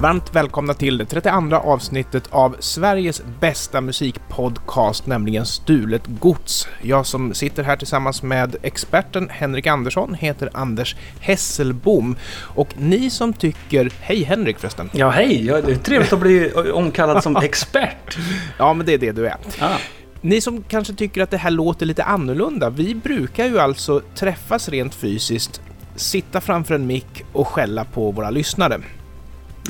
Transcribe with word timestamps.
Varmt 0.00 0.34
välkomna 0.34 0.74
till 0.74 0.98
det 0.98 1.04
32 1.04 1.56
avsnittet 1.56 2.28
av 2.30 2.56
Sveriges 2.58 3.22
bästa 3.40 3.80
musikpodcast, 3.80 5.06
nämligen 5.06 5.46
Stulet 5.46 6.02
Gods. 6.06 6.68
Jag 6.82 7.06
som 7.06 7.34
sitter 7.34 7.62
här 7.62 7.76
tillsammans 7.76 8.22
med 8.22 8.56
experten 8.62 9.28
Henrik 9.28 9.66
Andersson 9.66 10.14
heter 10.14 10.50
Anders 10.54 10.96
Hesselbom. 11.20 12.16
Och 12.54 12.68
ni 12.78 13.10
som 13.10 13.32
tycker... 13.32 13.92
Hej 14.00 14.22
Henrik 14.22 14.58
förresten! 14.58 14.90
Ja, 14.92 15.10
hej! 15.10 15.46
Ja, 15.46 15.60
det 15.60 15.72
är 15.72 15.76
trevligt 15.76 16.12
att 16.12 16.20
bli 16.20 16.52
omkallad 16.52 17.22
som 17.22 17.36
expert. 17.42 18.18
Ja, 18.58 18.74
men 18.74 18.86
det 18.86 18.94
är 18.94 18.98
det 18.98 19.12
du 19.12 19.26
är. 19.26 19.36
Ah. 19.60 19.76
Ni 20.20 20.40
som 20.40 20.62
kanske 20.62 20.94
tycker 20.94 21.22
att 21.22 21.30
det 21.30 21.36
här 21.36 21.50
låter 21.50 21.86
lite 21.86 22.04
annorlunda, 22.04 22.70
vi 22.70 22.94
brukar 22.94 23.46
ju 23.46 23.58
alltså 23.58 24.00
träffas 24.14 24.68
rent 24.68 24.94
fysiskt, 24.94 25.60
sitta 25.96 26.40
framför 26.40 26.74
en 26.74 26.86
mick 26.86 27.24
och 27.32 27.48
skälla 27.48 27.84
på 27.84 28.10
våra 28.10 28.30
lyssnare. 28.30 28.80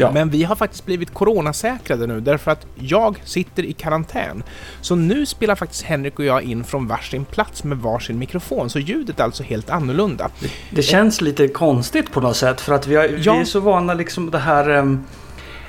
Ja. 0.00 0.10
Men 0.12 0.30
vi 0.30 0.44
har 0.44 0.56
faktiskt 0.56 0.86
blivit 0.86 1.14
coronasäkrade 1.14 2.06
nu 2.06 2.20
därför 2.20 2.50
att 2.50 2.66
jag 2.78 3.20
sitter 3.24 3.62
i 3.62 3.72
karantän. 3.72 4.42
Så 4.80 4.94
nu 4.94 5.26
spelar 5.26 5.54
faktiskt 5.54 5.82
Henrik 5.82 6.18
och 6.18 6.24
jag 6.24 6.42
in 6.42 6.64
från 6.64 6.86
varsin 6.86 7.24
plats 7.24 7.64
med 7.64 7.78
varsin 7.78 8.18
mikrofon, 8.18 8.70
så 8.70 8.78
ljudet 8.78 9.20
är 9.20 9.24
alltså 9.24 9.42
helt 9.42 9.70
annorlunda. 9.70 10.30
Det 10.70 10.82
känns 10.82 11.20
lite 11.20 11.48
konstigt 11.48 12.12
på 12.12 12.20
något 12.20 12.36
sätt 12.36 12.60
för 12.60 12.74
att 12.74 12.86
vi, 12.86 12.96
har, 12.96 13.04
Ja. 13.04 13.32
vi 13.34 13.40
är 13.40 13.44
så 13.44 13.60
vana 13.60 13.94
liksom 13.94 14.30
det 14.30 14.38
här... 14.38 14.68
em, 14.70 15.04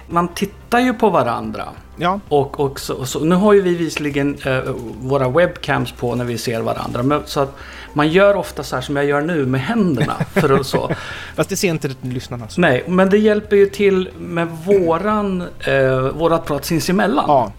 man 0.09 0.27
tittar 0.27 0.79
ju 0.79 0.93
på 0.93 1.09
varandra. 1.09 1.63
Ja, 2.01 2.19
Och, 2.29 2.59
och, 2.59 2.79
så, 2.79 2.93
och 2.93 3.07
så, 3.07 3.19
nu 3.19 3.35
har 3.35 3.53
ju 3.53 3.61
vi 3.61 3.75
visserligen 3.75 4.37
eh, 4.45 4.59
våra 5.01 5.29
webcams 5.29 5.91
på 5.91 6.15
när 6.15 6.25
vi 6.25 6.37
ser 6.37 6.61
varandra. 6.61 7.03
Men, 7.03 7.21
så 7.25 7.39
att 7.39 7.57
man 7.93 8.09
gör 8.09 8.35
ofta 8.35 8.63
så 8.63 8.75
här 8.75 8.81
som 8.81 8.95
jag 8.95 9.05
gör 9.05 9.21
nu 9.21 9.45
med 9.45 9.61
händerna. 9.61 10.13
För 10.33 10.59
att 10.59 10.67
så. 10.67 10.91
fast 11.35 11.49
det 11.49 11.55
ser 11.55 11.69
inte 11.69 11.89
lyssnarna 12.01 12.47
så. 12.47 12.61
Nej, 12.61 12.83
men 12.87 13.09
det 13.09 13.17
hjälper 13.17 13.55
ju 13.55 13.65
till 13.65 14.09
med 14.19 14.47
våran, 14.47 15.41
eh, 15.59 15.99
vårat 15.99 16.45
prat 16.45 16.65
sinsemellan. 16.65 17.25
Ja. 17.27 17.51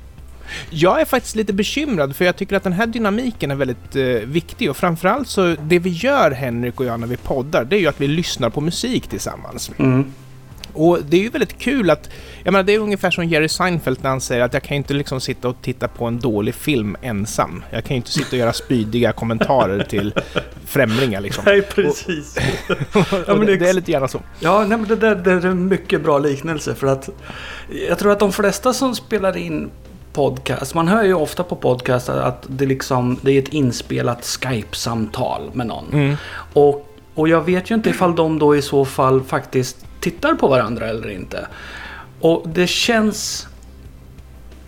Jag 0.70 1.00
är 1.00 1.05
faktiskt 1.05 1.36
lite 1.36 1.52
bekymrad 1.52 2.17
för 2.17 2.24
jag 2.24 2.36
tycker 2.36 2.56
att 2.56 2.62
den 2.62 2.72
här 2.72 2.86
dynamiken 2.86 3.50
är 3.50 3.55
väldigt 3.55 3.97
eh, 3.97 4.05
viktig 4.05 4.70
och 4.70 4.77
framförallt 4.77 5.28
så 5.28 5.56
det 5.62 5.78
vi 5.78 5.91
gör 5.91 6.30
Henrik 6.30 6.80
och 6.80 6.86
jag 6.86 7.00
när 7.00 7.06
vi 7.06 7.17
poddar 7.17 7.64
det 7.64 7.77
är 7.77 7.80
ju 7.80 7.86
att 7.86 8.00
vi 8.00 8.08
lyssnar 8.08 8.50
på 8.50 8.61
musik 8.61 9.06
tillsammans. 9.06 9.70
Mm. 9.78 10.12
Och 10.73 10.98
det 11.09 11.17
är 11.17 11.20
ju 11.20 11.28
väldigt 11.28 11.59
kul 11.59 11.91
att, 11.91 12.11
jag 12.45 12.53
menar 12.53 12.62
det 12.65 12.75
är 12.75 12.78
ungefär 12.78 13.11
som 13.11 13.25
Jerry 13.25 13.48
Seinfeld 13.48 13.98
när 14.03 14.11
han 14.11 14.20
säger 14.20 14.42
att 14.42 14.55
jag 14.55 14.62
kan 14.62 14.77
inte 14.77 14.95
liksom 14.95 15.20
sitta 15.20 15.48
och 15.48 15.56
titta 15.62 15.89
på 15.89 16.05
en 16.05 16.19
dålig 16.20 16.55
film 16.55 16.97
ensam. 17.03 17.64
Jag 17.70 17.84
kan 17.84 17.95
ju 17.95 17.97
inte 17.97 18.11
sitta 18.12 18.29
och 18.31 18.39
göra 18.39 18.53
spydiga 18.53 19.12
kommentarer 19.12 19.84
till 19.84 20.14
främlingar 20.67 21.20
liksom. 21.20 21.45
Nej, 21.47 21.62
precis. 21.62 22.37
Och 23.29 23.29
men 23.39 23.47
det, 23.47 23.53
ex- 23.53 23.62
det 23.62 23.69
är 23.69 23.73
lite 23.73 23.91
gärna 23.91 24.09
så. 24.09 24.20
Ja, 24.41 24.59
nej, 24.59 24.79
men 24.79 24.89
det, 24.89 24.97
där, 24.97 25.14
det 25.14 25.31
är 25.31 25.47
en 25.47 25.69
mycket 25.69 26.03
bra 26.03 26.19
liknelse 26.19 26.75
för 26.75 26.86
att 26.86 27.09
jag 27.89 27.98
tror 27.98 28.12
att 28.12 28.19
de 28.19 28.33
flesta 28.33 28.73
som 28.73 28.95
spelar 28.95 29.36
in 29.36 29.70
podcast, 30.12 30.75
man 30.75 30.89
hör 30.89 31.03
ju 31.03 31.14
ofta 31.14 31.42
på 31.42 31.57
podcast 31.57 32.09
att 32.09 32.45
det, 32.48 32.67
liksom, 32.67 33.19
det 33.23 33.33
är 33.33 33.39
ett 33.39 33.48
inspelat 33.48 34.25
Skype-samtal 34.25 35.51
med 35.53 35.67
någon. 35.67 35.92
Mm. 35.92 36.17
Och, 36.53 36.89
och 37.14 37.29
jag 37.29 37.41
vet 37.41 37.70
ju 37.70 37.75
inte 37.75 37.91
ifall 37.91 38.17
de 38.17 38.39
då 38.39 38.57
i 38.57 38.62
så 38.62 38.84
fall 38.84 39.23
faktiskt 39.23 39.86
tittar 40.03 40.34
på 40.34 40.48
varandra 40.48 40.89
eller 40.89 41.11
inte. 41.11 41.47
Och 42.20 42.48
det 42.48 42.67
känns... 42.67 43.48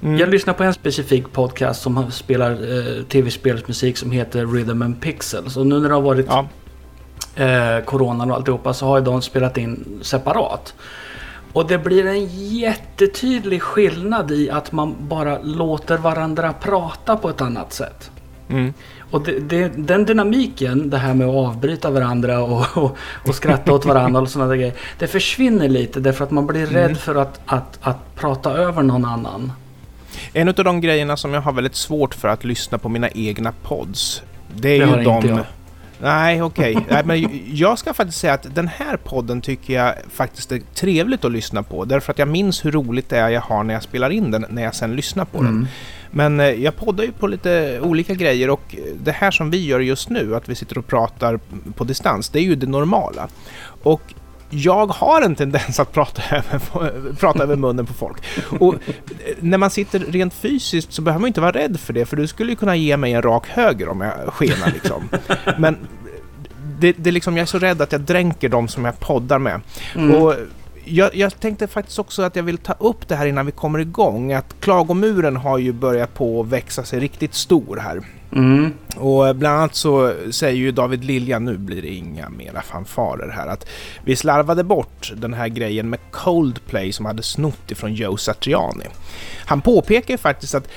Mm. 0.02 0.18
Jag 0.18 0.28
lyssnar 0.28 0.54
på 0.54 0.64
en 0.64 0.74
specifik 0.74 1.32
podcast 1.32 1.82
som 1.82 2.10
spelar 2.12 2.50
eh, 2.50 3.02
tv-spelsmusik 3.02 3.96
som 3.96 4.10
heter 4.10 4.46
Rhythm 4.46 4.82
and 4.82 5.00
Pixels. 5.00 5.56
Och 5.56 5.66
nu 5.66 5.80
när 5.80 5.88
det 5.88 5.94
har 5.94 6.02
varit 6.02 6.27
Ja, 6.28 6.48
eh, 7.44 7.84
coronan 7.84 8.30
och 8.30 8.36
alltihopa 8.36 8.74
så 8.74 8.86
har 8.86 8.98
ju 8.98 9.05
de 9.05 9.22
spelat 9.22 9.58
in 9.58 10.00
separat. 10.02 10.74
Och 11.52 11.66
det 11.66 11.78
blir 11.78 12.06
en 12.06 12.27
jättetydlig 12.58 13.62
skillnad 13.62 14.30
i 14.30 14.51
att 14.51 14.72
man 14.72 14.96
bara 15.08 15.39
låter 15.42 15.98
varandra 15.98 16.52
prata 16.52 17.16
på 17.16 17.28
ett 17.28 17.40
annat 17.40 17.72
sätt. 17.72 18.11
Mm. 18.48 18.72
Och 19.10 19.22
det, 19.24 19.38
det, 19.40 19.68
den 19.77 20.05
dynamiken, 20.05 20.90
det 20.90 20.98
här 20.98 21.14
med 21.14 21.27
att 21.28 21.34
avbryta 21.34 21.90
varandra 21.90 22.42
och, 22.42 22.66
och, 22.84 22.96
och 23.28 23.34
skratta 23.34 23.72
åt 23.72 23.84
varandra 23.84 24.20
och 24.20 24.28
sådana 24.28 24.50
där 24.50 24.56
grejer. 24.56 24.74
Det 24.98 25.06
försvinner 25.06 25.68
lite 25.68 26.00
därför 26.00 26.24
att 26.24 26.30
man 26.30 26.46
blir 26.46 26.66
rädd 26.66 26.84
Mm. 26.84 26.96
för 26.96 27.14
att, 27.14 27.40
att, 27.46 27.78
att 27.80 28.14
prata 28.14 28.52
över 28.52 28.83
någon 28.83 29.04
annan. 29.04 29.52
En 30.33 30.48
av 30.48 30.54
de 30.54 30.80
grejerna 30.80 31.16
som 31.16 31.34
jag 31.34 31.40
har 31.40 31.52
väldigt 31.52 31.74
svårt 31.77 32.14
för 32.14 32.28
att 32.28 32.44
lyssna 32.44 32.78
på 32.78 32.88
mina 32.88 33.08
egna 33.08 33.52
pods, 33.62 34.22
det 34.56 34.68
är 34.68 34.80
Det 34.80 34.86
ju 34.86 34.98
inte 34.98 35.28
de... 35.28 35.28
jag. 35.28 35.44
Nej, 36.00 36.42
okej. 36.42 36.86
Men 37.04 37.40
jag 37.52 37.78
ska 37.78 37.94
faktiskt 37.94 38.18
säga 38.18 38.34
att 38.34 38.54
den 38.54 38.68
här 38.68 38.96
podden 38.96 39.40
tycker 39.40 39.74
jag 39.74 39.94
faktiskt 40.10 40.52
är 40.52 40.60
trevligt 40.74 41.24
att 41.24 41.33
lyssna 41.33 41.62
på. 41.62 41.84
Därför 41.84 42.12
att 42.12 42.18
jag 42.18 42.28
minns 42.28 42.64
hur 42.64 42.72
roligt 42.72 43.08
det 43.08 43.18
är 43.18 43.28
jag 43.28 43.40
har 43.40 43.64
när 43.64 43.74
jag 43.74 43.83
spelar 43.83 44.10
in 44.10 44.30
den, 44.30 44.46
när 44.48 44.62
jag 44.62 44.74
sen 44.74 44.96
lyssnar 44.96 45.24
på 45.24 45.42
den. 45.42 45.68
Men 46.14 46.41
eh, 46.41 46.47
jag 46.47 46.77
poddar 46.77 47.05
ju 47.05 47.13
på 47.13 47.27
lite 47.27 47.80
olika 47.80 48.14
grejer 48.14 48.51
och 48.51 48.77
det 49.02 49.13
här 49.13 49.30
som 49.30 49.51
vi 49.51 49.67
gör 49.67 49.80
just 49.80 50.11
nu, 50.11 50.36
att 50.36 50.48
vi 50.48 50.55
sitter 50.55 50.79
och 50.79 50.86
pratar 50.86 51.41
på 51.77 51.85
distans, 51.85 52.29
det 52.29 52.39
är 52.39 52.42
ju 52.42 52.55
det 52.55 52.67
normala. 52.67 53.29
Och 53.83 54.14
jag 54.51 54.86
har 54.86 55.23
en 55.23 55.35
tendens 55.35 55.80
att 55.80 55.92
prata 55.92 56.23
över, 56.36 57.13
prata 57.13 57.42
över 57.42 57.57
munnen 57.57 57.86
på 57.86 57.92
folk. 57.92 58.23
Och 58.61 58.75
eh, 58.75 58.80
när 59.41 59.58
man 59.58 59.70
sitter 59.70 59.98
rent 59.98 60.35
fysiskt 60.35 60.92
så 60.92 61.02
behöver 61.02 61.20
man 61.20 61.29
inte 61.29 61.41
vara 61.41 61.52
rädd 61.52 61.80
för 61.80 61.92
det, 61.92 62.05
för 62.05 62.17
du 62.17 62.27
skulle 62.27 62.52
ju 62.52 62.57
kunna 62.57 62.77
ge 62.77 62.96
mig 62.96 63.13
en 63.13 63.23
rak 63.23 63.48
höger 63.48 63.89
om 63.89 64.01
jag 64.01 64.35
skenar 64.35 64.73
liksom. 64.73 65.08
Men 65.58 65.77
det, 66.79 66.92
det 66.98 67.11
liksom, 67.11 67.36
jag 67.36 67.42
är 67.42 67.46
så 67.46 67.58
rädd 67.58 67.83
att 67.83 67.92
jag 67.92 68.01
dränker 68.01 68.48
dem 68.48 68.69
som 68.69 68.85
jag 68.85 69.01
poddar 69.01 69.39
med. 69.39 69.61
Mm. 69.95 70.14
Och 70.14 70.35
jag, 70.84 71.14
jag 71.14 71.40
tänkte 71.40 71.67
faktiskt 71.67 71.98
också 71.98 72.22
att 72.22 72.36
jag 72.36 72.42
vill 72.42 72.58
ta 72.58 72.72
upp 72.72 73.08
det 73.08 73.17
här 73.17 73.27
innan 73.27 73.46
vi 73.46 73.52
kommer 73.52 73.78
igång. 73.78 74.33
Att 74.33 74.61
klagomuren 74.61 75.36
har 75.36 75.58
ju 75.58 75.72
börjat 75.72 76.14
på 76.14 76.40
att 76.40 76.46
växa 76.46 76.84
sig 76.84 77.00
riktigt 77.00 77.34
stor 77.34 77.77
här. 77.77 78.00
Mm. 78.33 78.72
Och 78.96 79.36
bland 79.36 79.58
annat 79.58 79.74
så 79.74 80.14
säger 80.30 80.56
ju 80.56 80.72
David 80.72 81.05
Lilja, 81.05 81.39
nu 81.39 81.58
blir 81.58 81.83
det 81.83 81.89
inga 81.89 82.28
mera 82.28 82.62
fanfarer 82.62 83.28
här, 83.28 83.46
att 83.46 83.67
vi 84.05 84.17
slarvade 84.17 84.64
bort 84.64 85.12
den 85.17 85.34
här 85.34 85.48
grejen 85.48 85.90
med 85.90 85.98
Coldplay 86.11 86.92
som 86.92 87.06
hade 87.06 87.22
snott 87.22 87.70
ifrån 87.70 87.95
Joe 87.95 88.16
Satriani. 88.16 88.86
Han 89.46 89.61
påpekar 89.61 90.14
ju 90.14 90.18
faktiskt 90.18 90.55
att 90.55 90.68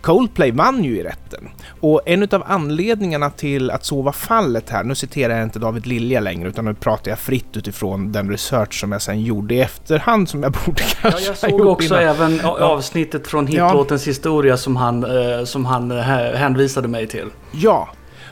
Coldplay 0.00 0.50
vann 0.50 0.84
ju 0.84 0.96
i 0.98 1.02
rätten. 1.02 1.48
Och 1.80 2.00
en 2.06 2.22
av 2.22 2.42
anledningarna 2.46 3.30
till 3.30 3.70
att 3.70 3.84
så 3.84 4.02
var 4.02 4.12
fallet 4.12 4.70
här, 4.70 4.84
nu 4.84 4.94
citerar 4.94 5.34
jag 5.34 5.42
inte 5.42 5.58
David 5.58 5.86
Lilja 5.86 6.20
längre 6.20 6.48
utan 6.48 6.64
nu 6.64 6.74
pratar 6.74 7.10
jag 7.10 7.18
fritt 7.18 7.56
utifrån 7.56 8.12
den 8.12 8.30
research 8.30 8.80
som 8.80 8.92
jag 8.92 9.02
sen 9.02 9.22
gjorde 9.22 9.54
i 9.54 9.60
efterhand 9.60 10.28
som 10.28 10.42
jag 10.42 10.52
borde 10.66 10.82
Ja, 11.02 11.10
kanske 11.10 11.20
jag 11.24 11.50
ha 11.50 11.58
såg 11.58 11.66
också 11.66 11.94
innan. 12.00 12.08
även 12.16 12.40
Ja. 12.42 12.58
avsnittet 12.64 13.26
från 13.26 13.46
hitlåtens 13.46 14.06
historia 14.08 14.56
som 14.56 14.76
han, 14.76 15.04
eh, 15.04 15.44
som 15.44 15.64
han 15.66 15.90
eh, 15.90 15.98
hänvisade 16.34 16.88
mig 16.88 17.06
till. 17.06 17.26
Ja, 17.52 17.88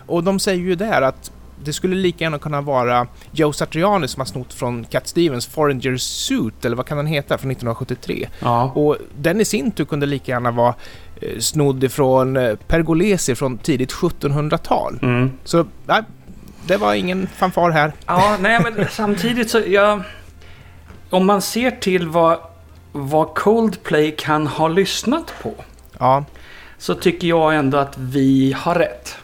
och 0.06 0.24
de 0.24 0.38
säger 0.38 0.62
ju 0.64 0.74
där 0.74 1.02
att 1.02 1.30
det 1.64 1.72
skulle 1.72 1.96
lika 1.96 2.24
gärna 2.24 2.38
kunna 2.38 2.60
vara 2.60 3.06
Joe 3.32 3.52
Satriani 3.52 4.08
som 4.08 4.20
har 4.20 4.26
snott 4.26 4.54
från 4.54 4.84
Cat 4.84 5.08
Stevens 5.08 5.46
Foreigner 5.46 5.96
Suit, 5.96 6.64
eller 6.64 6.76
vad 6.76 6.86
kan 6.86 6.96
den 6.96 7.06
heta, 7.06 7.38
från 7.38 7.50
1973. 7.50 8.28
Ja. 8.40 8.62
Och 8.74 8.96
den 9.18 9.40
i 9.40 9.44
sin 9.44 9.70
tur 9.70 9.84
kunde 9.84 10.06
lika 10.06 10.32
gärna 10.32 10.50
vara 10.50 10.74
eh, 11.20 11.38
snodd 11.38 11.84
ifrån 11.84 12.36
eh, 12.36 12.54
Pergolesi 12.54 13.34
från 13.34 13.58
tidigt 13.58 13.92
1700-tal. 13.92 14.98
Mm. 15.02 15.32
Så, 15.44 15.66
nej, 15.86 16.02
det 16.66 16.76
var 16.76 16.94
ingen 16.94 17.26
fanfar 17.36 17.70
här. 17.70 17.92
Ja, 18.06 18.36
nej 18.40 18.60
men 18.62 18.86
samtidigt 18.90 19.50
så, 19.50 19.62
jag... 19.66 20.02
Om 21.10 21.26
man 21.26 21.42
ser 21.42 21.70
till 21.70 22.08
vad, 22.08 22.38
vad 22.92 23.34
Coldplay 23.34 24.14
kan 24.18 24.46
ha 24.46 24.68
lyssnat 24.68 25.34
på. 25.42 25.54
Ja, 25.98 26.24
Så 26.78 26.94
tycker 26.94 27.28
jag 27.28 27.54
ändå 27.56 27.78
att 27.78 27.98
vi 27.98 28.52
har 28.58 28.74
rätt. 28.74 29.16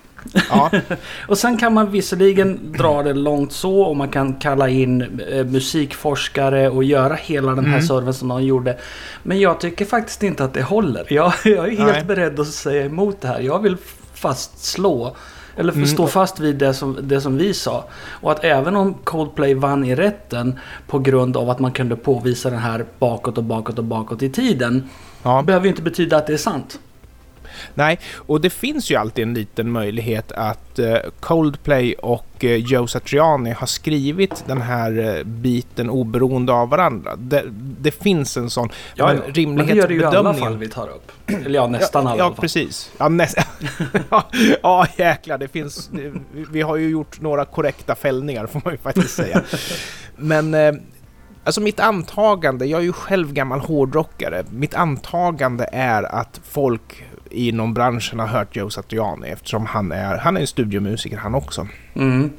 Ja, 0.50 0.71
Och 1.29 1.38
sen 1.38 1.59
kan 1.59 1.75
man 1.75 1.91
visserligen 1.91 2.73
dra 2.79 3.03
det 3.03 3.12
långt 3.12 3.53
så 3.53 3.81
och 3.81 3.97
man 3.97 4.09
kan 4.09 4.35
kalla 4.35 4.69
in 4.69 5.21
eh, 5.32 5.44
musikforskare 5.47 6.69
och 6.71 6.85
göra 6.85 7.15
hela 7.15 7.55
den 7.55 7.65
här 7.65 7.75
Mm. 7.75 7.87
serven 7.87 8.15
som 8.15 8.29
de 8.29 8.43
gjorde. 8.43 8.76
Men 9.23 9.41
jag 9.41 9.61
tycker 9.61 9.85
faktiskt 9.85 10.23
inte 10.23 10.44
att 10.44 10.55
det 10.55 10.62
håller. 10.62 11.06
Jag, 11.12 11.32
jag 11.44 11.67
är 11.69 11.76
helt 11.76 11.93
Nej. 11.93 12.05
beredd 12.05 12.41
att 12.41 12.47
säga 12.47 12.85
emot 12.85 13.21
det 13.21 13.29
här. 13.29 13.41
Jag 13.41 13.59
vill 13.62 13.76
fastslå 14.15 15.17
eller 15.56 15.73
Mm. 15.73 15.87
stå 15.87 16.06
fast 16.06 16.41
vid 16.41 16.56
det 16.56 16.75
som, 16.75 16.99
det 17.03 17.20
som 17.20 17.37
vi 17.37 17.55
sa. 17.55 17.85
Och 18.09 18.32
att 18.32 18.44
även 18.44 18.77
om 18.77 18.94
Coldplay 18.94 19.55
vann 19.55 19.85
i 19.85 19.94
rätten 19.94 20.59
på 20.87 20.99
grund 20.99 21.37
av 21.37 21.50
att 21.50 21.59
man 21.59 21.73
kunde 21.73 21.97
påvisa 21.97 22.50
den 22.50 22.59
här 22.59 22.85
bakåt 22.99 23.38
och 23.38 23.44
bakåt 23.44 23.79
och 23.79 23.85
bakåt 23.85 24.23
i 24.23 24.31
tiden. 24.31 24.88
ja. 25.23 25.43
Behöver 25.43 25.65
ju 25.67 25.70
inte 25.70 25.82
betyda 25.82 26.17
att 26.17 26.27
det 26.27 26.32
är 26.32 26.37
sant. 26.37 26.79
Nej, 27.75 27.99
och 28.17 28.41
det 28.41 28.51
finns 28.51 28.91
ju 28.91 28.97
alltid 28.97 29.23
en 29.23 29.35
liten 29.35 29.71
möjlighet 29.71 30.33
att 30.33 30.79
eh, 30.79 30.97
Coldplay 31.21 31.95
och 31.95 32.45
eh, 32.45 32.57
Joe 32.57 32.87
Satriani 32.87 33.51
har 33.51 33.67
skrivit 33.67 34.45
den 34.47 34.61
här 34.63 35.17
eh, 35.19 35.25
biten 35.25 35.91
oberoende 35.91 36.53
av 36.53 36.69
varandra. 36.69 37.17
Det, 37.17 37.43
det 37.81 37.91
finns 37.91 38.37
en 38.37 38.51
sån. 38.51 38.69
men 38.99 39.17
Men 39.37 39.67
det 39.67 39.75
gör 39.75 39.89
det 39.89 39.95
ju 39.95 40.01
i 40.01 40.05
alla 40.05 40.35
fall 40.35 40.57
vi 40.57 40.69
tar 40.69 40.89
upp. 40.89 41.13
Eller 41.27 41.55
ja, 41.55 41.67
nästan 41.67 42.05
ja, 42.05 42.11
alla 42.11 42.19
Ja, 42.19 42.29
fall. 42.29 42.41
precis. 42.41 42.93
Ja, 42.99 43.09
näst... 43.09 43.37
ja, 44.11 44.25
ja, 44.63 44.87
jäklar. 44.97 45.39
Det 45.39 45.49
finns... 45.49 45.91
Vi 46.51 46.63
har 46.63 46.77
ju 46.77 46.89
gjort 46.89 47.21
några 47.21 47.45
korrekta 47.45 47.95
fällningar, 47.95 48.47
får 48.47 48.61
man 48.65 48.73
ju 48.73 48.79
faktiskt 48.79 49.15
säga. 49.15 49.43
Men 50.17 50.55
Alltså 51.47 51.61
mitt 51.61 51.81
antagande, 51.81 52.67
jag 52.67 52.81
är 52.81 52.85
ju 52.85 52.93
själv 52.93 53.33
gammal 53.33 53.61
hårdrockare, 53.61 54.45
mitt 54.51 54.75
antagande 54.75 55.69
är 55.73 56.03
att 56.03 56.41
folk 56.45 57.05
inom 57.31 57.75
branschen 57.75 58.19
har 58.19 58.26
hört 58.26 58.56
Joe 58.56 58.71
Satriani 58.71 59.29
eftersom 59.29 59.67
han 59.67 59.93
är, 59.93 60.17
han 60.19 60.37
är 60.37 60.41
en 60.41 60.47
studiomusiker 60.47 61.17
han 61.17 61.35
också. 61.35 61.69
Mm. 61.94 62.31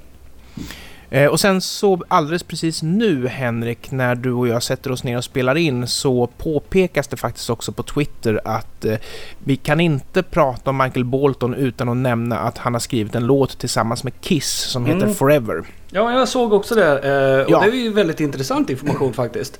Eh, 1.09 1.25
och 1.27 1.39
sen 1.39 1.61
så 1.61 2.01
alldeles 2.07 2.43
precis 2.43 2.83
nu 2.83 3.27
Henrik, 3.27 3.91
när 3.91 4.15
du 4.15 4.31
och 4.31 4.47
jag 4.47 4.63
sätter 4.63 4.91
oss 4.91 5.03
ner 5.03 5.17
och 5.17 5.23
spelar 5.23 5.55
in 5.57 5.87
så 5.87 6.27
påpekas 6.37 7.07
det 7.07 7.17
faktiskt 7.17 7.49
också 7.49 7.71
på 7.71 7.83
Twitter 7.83 8.41
att 8.45 8.85
eh, 8.85 8.95
vi 9.43 9.55
kan 9.55 9.79
inte 9.79 10.23
prata 10.23 10.69
om 10.69 10.77
Michael 10.77 11.05
Bolton 11.05 11.53
utan 11.53 11.89
att 11.89 11.97
nämna 11.97 12.39
att 12.39 12.57
han 12.57 12.73
har 12.73 12.79
skrivit 12.79 13.15
en 13.15 13.25
låt 13.27 13.57
tillsammans 13.59 14.03
med 14.03 14.13
Kiss 14.21 14.51
som 14.51 14.85
heter 14.85 15.01
Mm. 15.03 15.13
Forever. 15.15 15.63
Ja, 15.91 16.11
jag 16.11 16.27
såg 16.27 16.53
också 16.53 16.75
det. 16.75 16.99
eh, 17.39 17.45
Och 17.45 17.51
Ja. 17.51 17.59
det 17.59 17.67
är 17.77 17.81
ju 17.83 17.93
väldigt 17.93 18.19
intressant 18.19 18.69
information 18.69 19.13
faktiskt. 19.13 19.59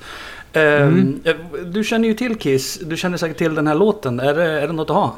Mm. 0.56 1.22
Ehm, 1.25 1.72
du 1.72 1.84
känner 1.84 2.07
ju 2.07 2.13
till 2.13 2.36
Kiss. 2.36 2.80
Du 2.80 2.98
känner 2.98 3.18
säkert 3.18 3.38
till 3.38 3.56
den 3.56 3.68
här 3.68 3.75
låten. 3.75 4.19
Är 4.19 4.34
det, 4.34 4.44
är 4.44 4.68
det 4.68 4.74
något 4.74 4.90
att 4.90 4.96
ha? 4.96 5.16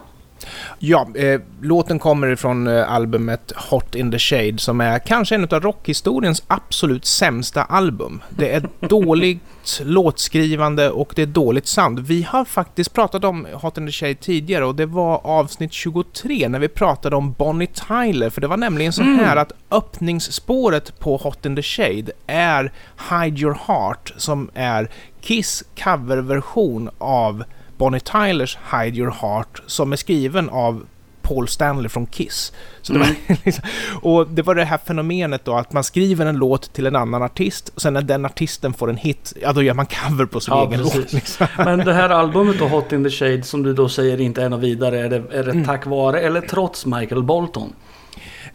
Ja, 0.80 1.08
eh, 1.16 1.42
låten 1.62 2.00
kommer 2.00 2.28
ifrån 2.28 2.68
eh, 2.68 2.92
albumet 2.94 3.52
Hot 3.70 3.96
in 3.96 4.12
the 4.12 4.20
Shade 4.20 4.58
som 4.58 4.82
är 4.82 5.00
kanske 5.00 5.36
en 5.36 5.44
av 5.44 5.60
rockhistoriens 5.60 6.44
absolut 6.48 7.06
sämsta 7.06 7.64
album. 7.64 8.22
Det 8.30 8.54
är 8.54 8.70
dåligt 8.88 9.42
låtskrivande 9.84 10.90
och 10.92 11.14
det 11.16 11.22
är 11.22 11.26
dåligt 11.26 11.68
sound. 11.68 12.00
Vi 12.00 12.24
har 12.24 12.46
faktiskt 12.46 12.94
pratat 12.94 13.24
om 13.24 13.48
Hot 13.54 13.78
in 13.78 13.86
the 13.86 13.92
Shade 13.92 14.16
tidigare 14.16 14.66
och 14.66 14.76
det 14.76 14.86
var 14.86 15.22
avsnitt 15.24 15.74
23 15.74 16.50
när 16.50 16.60
vi 16.60 16.68
pratade 16.68 17.16
om 17.16 17.32
Bonnie 17.34 17.68
Tyler. 17.68 18.30
För 18.30 18.42
det 18.42 18.48
var 18.48 18.58
nämligen 18.58 18.94
så 18.94 19.02
Mm. 19.02 19.20
här 19.20 19.36
att 19.36 19.52
öppningsspåret 19.72 21.00
på 21.00 21.18
Hot 21.18 21.46
in 21.46 21.56
the 21.56 21.62
Shade 21.62 22.12
är 22.28 22.72
Hide 23.10 23.42
Your 23.42 23.58
Heart 23.68 24.14
som 24.18 24.50
är 24.54 24.90
Kiss 25.22 25.64
coverversion 25.84 26.90
av 26.98 27.44
Bonnie 27.78 28.00
Tylers 28.00 28.58
Hide 28.72 28.98
Your 28.98 29.12
Heart 29.22 29.62
som 29.66 29.92
är 29.92 29.96
skriven 29.96 30.50
av 30.50 30.84
Paul 31.22 31.48
Stanley 31.48 31.90
från 31.90 32.06
Kiss. 32.06 32.54
Så 32.82 32.94
det, 32.94 33.00
var 33.00 33.08
liksom, 33.46 33.64
och 34.02 34.28
det 34.28 34.42
var 34.42 34.56
det 34.56 34.66
här 34.66 34.78
fenomenet 34.78 35.46
då 35.46 35.54
att 35.56 35.74
man 35.74 35.84
skriver 35.84 36.26
en 36.26 36.36
låt 36.38 36.74
till 36.74 36.86
en 36.86 36.96
annan 36.96 37.24
artist 37.24 37.70
och 37.76 37.82
sen 37.82 37.94
när 37.94 38.02
den 38.02 38.26
artisten 38.26 38.74
får 38.74 38.90
en 38.90 38.98
hit, 38.98 39.34
ja 39.42 39.54
då 39.54 39.64
gör 39.64 39.74
man 39.74 39.86
cover 39.86 40.26
på 40.26 40.40
sin 40.40 40.54
Ja, 40.54 40.68
egen 40.68 40.80
precis. 40.84 40.96
låt. 40.96 41.14
Liksom. 41.14 41.48
Men 41.58 41.80
det 41.80 41.94
här 41.94 42.10
albumet 42.10 42.60
då, 42.60 42.68
Hot 42.68 42.92
in 42.92 43.04
the 43.04 43.10
Shade, 43.10 43.44
som 43.44 43.64
du 43.64 43.74
då 43.74 43.90
säger 43.90 44.22
inte 44.22 44.44
är 44.44 44.50
något 44.50 44.62
vidare. 44.62 45.00
Är 45.00 45.10
det, 45.10 45.16
är 45.32 45.44
Mm. 45.44 45.60
det 45.60 45.66
tack 45.66 45.86
vare 45.86 46.20
eller 46.20 46.42
trots 46.42 46.86
Michael 46.86 47.24
Bolton? 47.24 47.74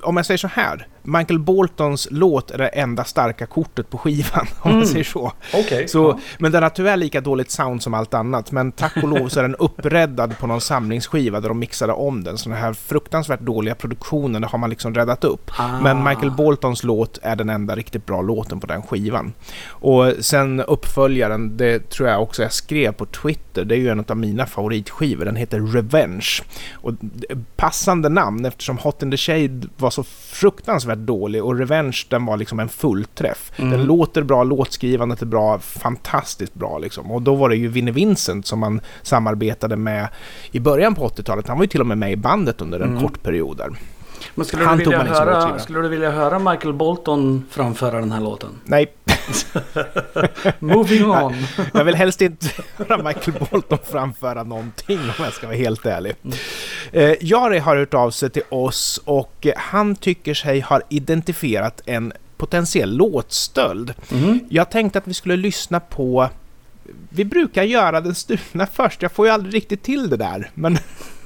Om 0.01 0.17
jag 0.17 0.27
säger 0.27 0.39
så 0.39 0.49
här, 0.49 0.87
Michael 1.03 1.39
Boltons 1.39 2.09
låt 2.11 2.51
är 2.51 2.59
det 2.59 2.69
enda 2.69 3.05
starka 3.05 3.47
kortet 3.47 3.91
på 3.91 3.99
skivan, 3.99 4.47
om 4.61 4.71
man 4.71 4.73
Mm. 4.73 4.87
säger 4.87 5.05
så. 5.05 5.33
Okej. 5.55 5.89
Så, 5.89 6.19
Men 6.39 6.53
den 6.53 6.63
har 6.63 6.71
tyvärr 6.71 6.97
lika 6.97 7.21
dåligt 7.21 7.51
sound 7.51 7.83
som 7.83 7.95
allt 7.95 8.15
annat. 8.15 8.53
Men 8.53 8.73
tack 8.73 8.97
och 8.97 9.09
lov 9.09 9.29
så 9.29 9.39
är 9.39 9.43
den 9.43 9.55
uppräddad 9.57 10.39
på 10.39 10.47
någon 10.47 10.61
samlingsskiva 10.61 11.41
där 11.41 11.49
de 11.49 11.59
mixade 11.59 11.93
om 11.93 12.25
den. 12.25 12.39
Så 12.39 12.49
den 12.49 12.59
här 12.59 12.73
fruktansvärt 12.73 13.41
dåliga 13.41 13.75
produktionen 13.75 14.45
har 14.45 14.59
man 14.59 14.71
liksom 14.71 14.95
räddat 14.95 15.25
upp. 15.25 15.51
Ah. 15.59 15.81
Men 15.81 16.05
Michael 16.05 16.31
Boltons 16.31 16.85
låt 16.85 17.19
är 17.23 17.37
den 17.37 17.51
enda 17.51 17.77
riktigt 17.77 18.07
bra 18.07 18.23
låten 18.23 18.61
på 18.61 18.67
den 18.67 18.83
skivan. 18.83 19.33
Och 19.69 20.13
sen 20.21 20.61
uppföljaren, 20.61 21.57
det 21.57 21.91
tror 21.91 22.09
jag 22.09 22.23
också 22.23 22.43
jag 22.43 22.53
skrev 22.53 22.93
på 22.93 23.07
Twitter, 23.07 23.65
det 23.65 23.75
är 23.75 23.79
ju 23.79 23.89
en 23.89 24.05
av 24.09 24.17
mina 24.17 24.47
favoritskivor. 24.47 25.25
Den 25.25 25.37
heter 25.37 25.61
Revenge. 25.61 26.29
Och 26.75 26.93
passande 27.57 28.09
namn 28.09 28.45
eftersom 28.45 28.79
Hot 28.79 29.03
in 29.03 29.11
the 29.11 29.17
Shade 29.17 29.67
var 29.77 29.91
så 29.91 30.03
fruktansvärt 30.31 30.92
dålig 30.97 31.45
och 31.45 31.59
Revenge 31.59 31.97
den 32.09 32.27
var 32.27 32.37
liksom 32.37 32.61
en 32.61 32.69
fullträff. 32.69 33.53
Mm. 33.57 33.71
Den 33.71 33.85
låter 33.85 34.23
bra, 34.23 34.45
låtskrivandet 34.45 35.23
är 35.23 35.27
bra, 35.27 35.59
fantastiskt 35.59 36.55
bra 36.55 36.79
liksom. 36.79 37.11
Och 37.13 37.23
då 37.23 37.35
var 37.35 37.49
det 37.49 37.57
ju 37.57 37.69
Vinnie 37.69 37.93
Vincent 37.93 38.47
som 38.47 38.59
man 38.59 38.81
samarbetade 39.03 39.77
med 39.77 40.09
i 40.51 40.61
början 40.61 40.95
på 40.95 41.09
80-talet. 41.09 41.49
Han 41.49 41.57
var 41.57 41.65
ju 41.65 41.69
till 41.69 41.81
och 41.81 41.87
med 41.87 41.99
med 41.99 42.13
i 42.13 42.17
bandet 42.17 42.61
under 42.61 42.81
en 42.81 42.89
Mm. 42.93 43.03
kort 43.03 43.23
period 43.23 43.57
där. 43.57 43.71
Men 44.35 44.47
skulle 44.47 44.65
Han 44.65 44.79
du, 44.79 44.85
vilja 44.85 45.03
höra, 45.03 45.59
skulle 45.59 45.81
du 45.81 45.89
vilja 45.89 46.11
höra 46.11 46.39
Michael 46.39 46.75
Bolton 46.75 47.45
framföra 47.51 48.01
den 48.01 48.13
här 48.13 48.21
låten? 48.21 48.51
Nej, 48.65 48.87
Moving 50.59 51.05
on. 51.05 51.35
jag 51.75 51.85
vill 51.85 51.95
helst 51.95 52.21
inte 52.21 52.47
höra 52.77 53.03
Michael 53.03 53.37
Bolton 53.51 53.79
framföra 53.91 54.43
någonting 54.43 54.99
om 54.99 55.25
jag 55.25 55.33
ska 55.33 55.47
vara 55.47 55.57
helt 55.57 55.87
ärlig. 55.87 56.15
Eh, 56.93 57.15
Jari 57.21 57.59
har 57.59 57.77
hört 57.77 57.95
av 57.95 58.11
sig 58.11 58.31
till 58.31 58.43
oss 58.49 59.01
och 59.05 59.47
eh, 59.47 59.53
han 59.57 59.97
tycker 59.97 60.35
sig 60.35 60.61
ha 60.61 60.81
identifierat 60.89 61.81
en 61.87 62.13
potentiell 62.37 62.97
låtstöld. 62.97 63.95
Mhm. 64.09 64.41
Jag 64.49 64.71
tänkte 64.71 64.99
att 64.99 65.09
vi 65.09 65.15
skulle 65.15 65.37
lyssna 65.37 65.81
på... 65.81 66.29
Vi 67.09 67.25
brukar 67.25 67.63
göra 67.63 68.01
den 68.01 68.15
stulna 68.15 68.67
först, 68.67 69.03
jag 69.03 69.13
får 69.13 69.27
ju 69.27 69.33
aldrig 69.33 69.55
riktigt 69.55 69.83
till 69.83 70.11
det 70.11 70.17
där, 70.17 70.51
men... 70.55 70.79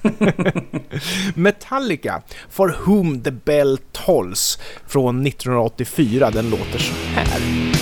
Metallica, 1.35 2.23
For 2.51 2.77
Whom 2.87 3.21
the 3.21 3.31
Bell 3.31 3.79
Tolls, 3.93 4.59
från 4.87 5.27
1984. 5.27 6.31
Den 6.31 6.51
låter 6.51 6.79
så 6.79 6.95
här. 7.15 7.76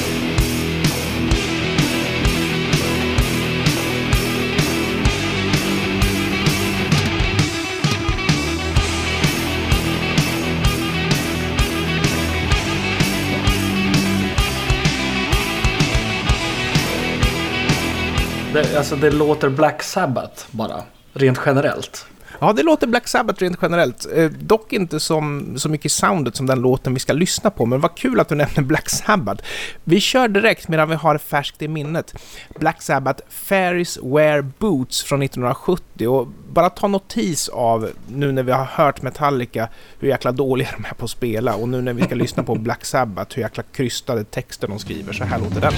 Det, 18.55 18.79
alltså 18.79 18.97
det 18.97 19.11
låter 19.11 19.49
Black 19.49 19.83
Sabbath 19.83 20.45
bara. 20.51 20.83
Rent 21.13 21.41
generellt. 21.47 22.07
Ja, 22.39 22.53
det 22.53 22.63
låter 22.63 22.87
Black 22.87 23.09
Sabbath 23.09 23.41
rent 23.43 23.59
generellt. 23.63 24.07
Eh, 24.15 24.31
dock 24.31 24.73
inte 24.73 25.01
som, 25.01 25.55
så 25.59 25.69
mycket 25.69 25.93
soundet 25.93 26.37
som 26.37 26.47
den 26.47 26.61
låten 26.61 26.95
vi 26.95 27.01
ska 27.01 27.13
lyssna 27.13 27.51
på, 27.51 27.67
men 27.67 27.81
vad 27.81 27.97
kul 27.97 28.21
att 28.21 28.29
du 28.29 28.35
nämner 28.35 28.63
Black 28.63 28.91
Sabbath. 28.91 29.45
Vi 29.85 30.01
kör 30.01 30.29
direkt 30.29 30.69
medan 30.69 30.89
vi 30.89 30.95
har 30.95 31.19
färskt 31.19 31.63
i 31.63 31.69
minnet. 31.69 32.15
Black 32.59 32.83
Sabbath 32.83 33.23
Fairies 33.29 33.99
Wear 34.03 34.43
Boots 34.59 35.03
från 35.03 35.23
1970 35.23 36.09
och 36.09 36.29
bara 36.53 36.71
ta 36.71 36.89
notis 36.89 37.49
av 37.49 37.91
nu 38.09 38.33
när 38.33 38.43
vi 38.43 38.53
har 38.53 38.65
hört 38.65 39.03
Metallica 39.03 39.69
hur 40.01 40.09
jäkla 40.09 40.33
dåliga 40.33 40.69
de 40.77 40.85
är 40.85 40.95
på 40.95 41.05
att 41.05 41.11
spela 41.11 41.55
och 41.55 41.69
nu 41.69 41.81
när 41.81 41.93
vi 41.93 42.03
ska 42.03 42.15
lyssna 42.15 42.43
på 42.43 42.55
Black 42.55 42.85
Sabbath 42.85 43.37
hur 43.37 43.43
jäkla 43.43 43.63
krystade 43.63 44.25
texter 44.25 44.69
de 44.69 44.79
skriver. 44.79 45.13
Så 45.13 45.25
här 45.25 45.39
låter 45.39 45.61
den. 45.61 45.73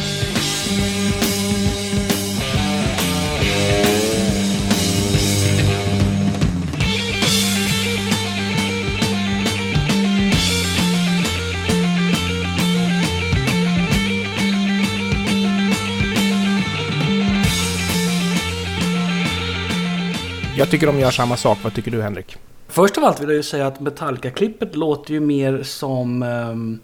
Jag 20.57 20.71
tycker 20.71 20.87
de 20.87 20.99
gör 20.99 21.11
samma 21.11 21.37
sak. 21.37 21.59
Vad 21.63 21.75
tycker 21.75 21.91
du 21.91 22.03
Henrik? 22.03 22.37
Först 22.69 22.99
av 22.99 23.05
allt 23.05 23.21
vill 23.21 23.29
jag 23.29 23.37
ju 23.37 23.43
säga 23.43 23.67
att 23.67 23.81
Metallica-klippet 23.81 24.77
låter 24.77 25.13
ju 25.15 25.21
mer 25.21 25.63
som... 25.63 26.23
ehm, 26.23 26.81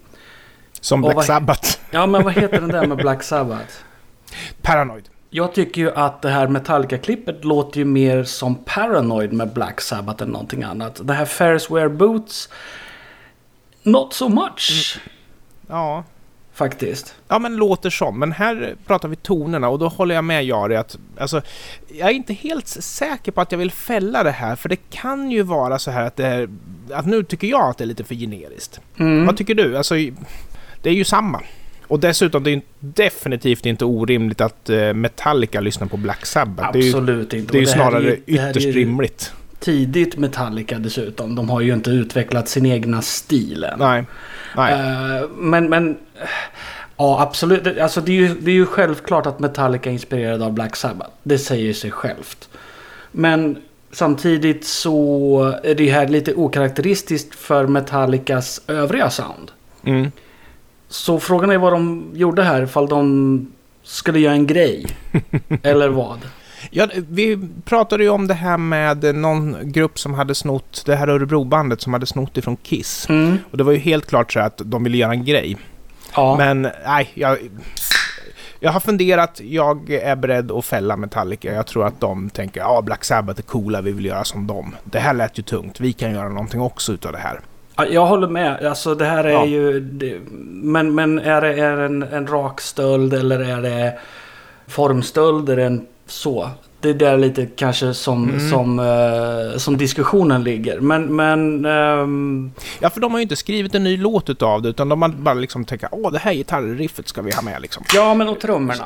Som 0.80 1.00
Black 1.00 1.14
vad- 1.16 1.24
Sabbath. 1.24 1.78
ja, 1.90 2.06
men 2.06 2.24
vad 2.24 2.32
heter 2.32 2.60
den 2.60 2.68
där 2.70 2.86
med 2.86 2.96
Black 3.04 3.22
Sabbath? 3.22 3.74
Paranoid. 4.62 5.04
Jag 5.30 5.54
tycker 5.54 5.80
ju 5.80 5.90
att 5.92 6.22
det 6.22 6.28
här 6.30 6.48
Metallica-klippet 6.48 7.44
låter 7.44 7.78
ju 7.78 7.84
mer 7.84 8.24
som 8.24 8.54
Paranoid 8.54 9.32
med 9.32 9.52
Black 9.52 9.80
Sabbath 9.80 10.22
än 10.22 10.28
någonting 10.28 10.62
annat. 10.62 11.00
Det 11.04 11.12
här 11.14 11.24
Ferris 11.24 11.70
Wear 11.70 11.88
Boots... 11.88 12.48
Not 13.84 14.12
so 14.14 14.28
much, 14.28 14.98
Ja, 15.68 16.04
faktiskt. 16.54 17.14
Ja, 17.28 17.38
men 17.38 17.56
låter 17.56 17.90
som. 17.90 18.18
Men 18.18 18.32
här 18.32 18.74
pratar 18.86 19.08
vi 19.08 19.16
tonerna 19.16 19.68
och 19.68 19.78
då 19.78 19.88
håller 19.88 20.14
jag 20.14 20.24
med 20.24 20.44
Jari 20.44 20.76
att 20.76 20.98
alltså, 21.18 21.42
jag 21.88 22.08
är 22.10 22.14
inte 22.14 22.32
helt 22.34 22.66
säker 22.68 23.32
på 23.32 23.40
att 23.40 23.52
jag 23.52 23.58
vill 23.58 23.70
fälla 23.70 24.22
det 24.22 24.30
här 24.30 24.56
för 24.56 24.68
det 24.68 24.90
kan 24.90 25.30
ju 25.30 25.42
vara 25.42 25.78
så 25.78 25.90
här 25.90 26.04
att 26.06 26.16
det 26.16 26.26
är, 26.26 26.48
att 26.92 27.06
nu 27.06 27.22
tycker 27.22 27.46
jag 27.46 27.70
att 27.70 27.78
det 27.78 27.84
är 27.84 27.86
lite 27.86 28.04
för 28.04 28.14
generiskt. 28.14 28.80
Mm. 28.98 29.26
Vad 29.26 29.36
tycker 29.36 29.54
du? 29.54 29.76
Alltså, 29.76 29.94
det 30.82 30.90
är 30.90 30.94
ju 30.94 31.04
samma. 31.04 31.40
Och 31.86 32.00
dessutom, 32.00 32.42
det 32.42 32.50
är 32.50 32.54
ju 32.54 32.60
definitivt 32.80 33.66
inte 33.66 33.84
orimligt 33.84 34.40
att 34.40 34.70
eh, 34.70 34.94
Metallica 34.94 35.60
lyssnar 35.60 35.86
på 35.86 35.96
Black 35.96 36.26
Sabbath. 36.26 36.72
Det 36.72 36.78
är 36.78 36.82
ju, 36.82 36.88
Absolut 36.88 37.32
inte. 37.32 37.52
det 37.52 37.58
är 37.58 37.60
ju 37.60 37.66
snarare 37.66 38.02
ju- 38.04 38.22
det 38.26 38.38
här 38.40 38.46
är 38.46 38.50
ytterst 38.50 38.66
ju 38.66 38.72
rimligt. 38.72 39.32
Tidigt 39.62 40.16
Metallica 40.16 40.78
dessutom. 40.78 41.34
De 41.34 41.50
har 41.50 41.60
ju 41.60 41.72
inte 41.72 41.90
utvecklat 41.90 42.48
sin 42.48 42.66
egna 42.66 43.02
stil 43.02 43.64
än. 43.64 43.78
Nej. 43.78 44.04
Nej. 44.56 44.72
Eh, 44.72 45.28
men, 45.36 45.68
men... 45.70 45.96
Ja, 46.96 47.20
absolut. 47.22 47.64
Det- 47.64 47.80
Alltså, 47.82 48.00
det, 48.00 48.12
är 48.12 48.16
ju, 48.16 48.34
det 48.40 48.50
är 48.50 48.54
ju 48.54 48.66
självklart 48.66 49.26
att 49.26 49.38
Metallica 49.40 49.88
är 49.90 49.92
inspirerad 49.94 50.42
av 50.42 50.52
Black 50.52 50.76
Sabbath. 50.76 51.10
Det 51.22 51.38
säger 51.38 51.72
sig 51.74 51.90
självt. 51.90 52.48
Men 53.12 53.56
samtidigt 53.92 54.64
så 54.64 55.54
är 55.64 55.74
det 55.74 55.90
här 55.90 56.08
lite 56.08 56.34
okaraktäristiskt 56.34 57.34
för 57.34 57.66
Metallicas 57.66 58.60
övriga 58.66 59.10
sound. 59.10 59.50
Mm. 59.84 60.12
Så 60.88 61.20
frågan 61.20 61.50
är 61.50 61.58
vad 61.58 61.72
de 61.72 62.10
gjorde 62.14 62.42
här. 62.42 62.62
Ifall 62.62 62.88
de 62.88 63.52
skulle 63.82 64.20
göra 64.20 64.34
en 64.34 64.46
grej. 64.46 64.86
Eller 65.62 65.88
vad? 65.88 66.18
Ja, 66.70 66.86
vi 67.08 67.48
pratade 67.64 68.02
ju 68.04 68.10
om 68.10 68.26
det 68.26 68.34
här 68.34 68.58
med 68.58 69.14
någon 69.14 69.56
grupp 69.72 69.98
som 69.98 70.14
hade 70.14 70.34
snott, 70.34 70.82
det 70.86 70.96
här 70.96 71.08
Örebrobandet 71.08 71.80
som 71.80 71.92
hade 71.92 72.06
snott 72.06 72.36
ifrån 72.36 72.56
Kiss. 72.56 73.06
Mm. 73.08 73.38
Och 73.50 73.56
det 73.58 73.64
var 73.64 73.72
ju 73.72 73.78
helt 73.78 74.06
klart 74.06 74.32
så 74.32 74.40
att 74.40 74.60
de 74.64 74.84
ville 74.84 74.96
göra 74.96 75.12
en 75.12 75.24
grej. 75.24 75.56
Ja. 76.16 76.36
Men 76.38 76.62
nej, 76.86 77.08
jag, 77.14 77.38
jag 78.60 78.72
har 78.72 78.80
funderat, 78.80 79.40
jag 79.44 79.90
är 79.90 80.16
beredd 80.16 80.52
att 80.52 80.64
fälla 80.64 80.96
Metallica. 80.96 81.52
Jag 81.52 81.66
tror 81.66 81.86
att 81.86 82.00
de 82.00 82.30
tänker, 82.30 82.60
ja 82.60 82.82
Black 82.82 83.04
Sabbath 83.04 83.38
är 83.40 83.42
coola, 83.42 83.80
vi 83.80 83.92
vill 83.92 84.04
göra 84.04 84.24
som 84.24 84.46
dem. 84.46 84.74
Det 84.84 84.98
här 84.98 85.14
lät 85.14 85.38
ju 85.38 85.42
tungt, 85.42 85.80
vi 85.80 85.92
kan 85.92 86.12
göra 86.12 86.28
någonting 86.28 86.60
också 86.60 86.92
utav 86.92 87.12
det 87.12 87.18
här. 87.18 87.40
Ja, 87.76 87.86
Jag 87.86 88.06
håller 88.06 88.28
med. 88.28 88.66
Alltså 88.66 88.94
det 88.94 89.04
här 89.04 89.24
är 89.24 89.30
Ja. 89.30 89.44
ju... 89.46 89.80
Det, 89.80 90.18
men, 90.62 90.94
men 90.94 91.18
är 91.18 91.40
det 91.40 91.54
är 91.54 91.76
det 91.76 91.84
en, 91.84 92.02
en 92.02 92.26
rak 92.26 92.60
stöld 92.60 93.14
eller 93.14 93.40
är 93.40 93.62
det 93.62 93.98
formstölder 94.66 95.56
än 95.56 95.86
så? 96.12 96.50
Det 96.80 96.88
är 96.90 96.94
där 96.94 97.18
lite 97.18 97.46
kanske 97.46 97.94
som, 97.94 98.28
Mm. 98.30 98.50
som, 98.50 98.78
eh, 98.78 99.58
som 99.58 99.76
diskussionen 99.76 100.44
ligger. 100.44 100.80
Men, 100.80 101.16
men 101.16 101.64
ehm, 101.64 102.52
Ja, 102.80 102.90
för 102.90 103.00
de 103.00 103.12
har 103.12 103.18
ju 103.18 103.22
inte 103.22 103.36
skrivit 103.36 103.74
en 103.74 103.84
ny 103.84 103.96
låt 103.96 104.30
utav 104.30 104.62
det, 104.62 104.68
utan 104.68 104.88
de 104.88 105.02
har 105.02 105.08
bara 105.08 105.34
liksom 105.34 105.64
tänkt, 105.64 105.84
åh 105.90 106.12
det 106.12 106.18
här 106.18 106.32
gitarriffet 106.32 107.08
ska 107.08 107.22
vi 107.22 107.32
ha 107.34 107.42
med 107.42 107.62
liksom. 107.62 107.84
ja, 107.94 108.14
men 108.14 108.28
och 108.28 108.40
trummorna. 108.40 108.84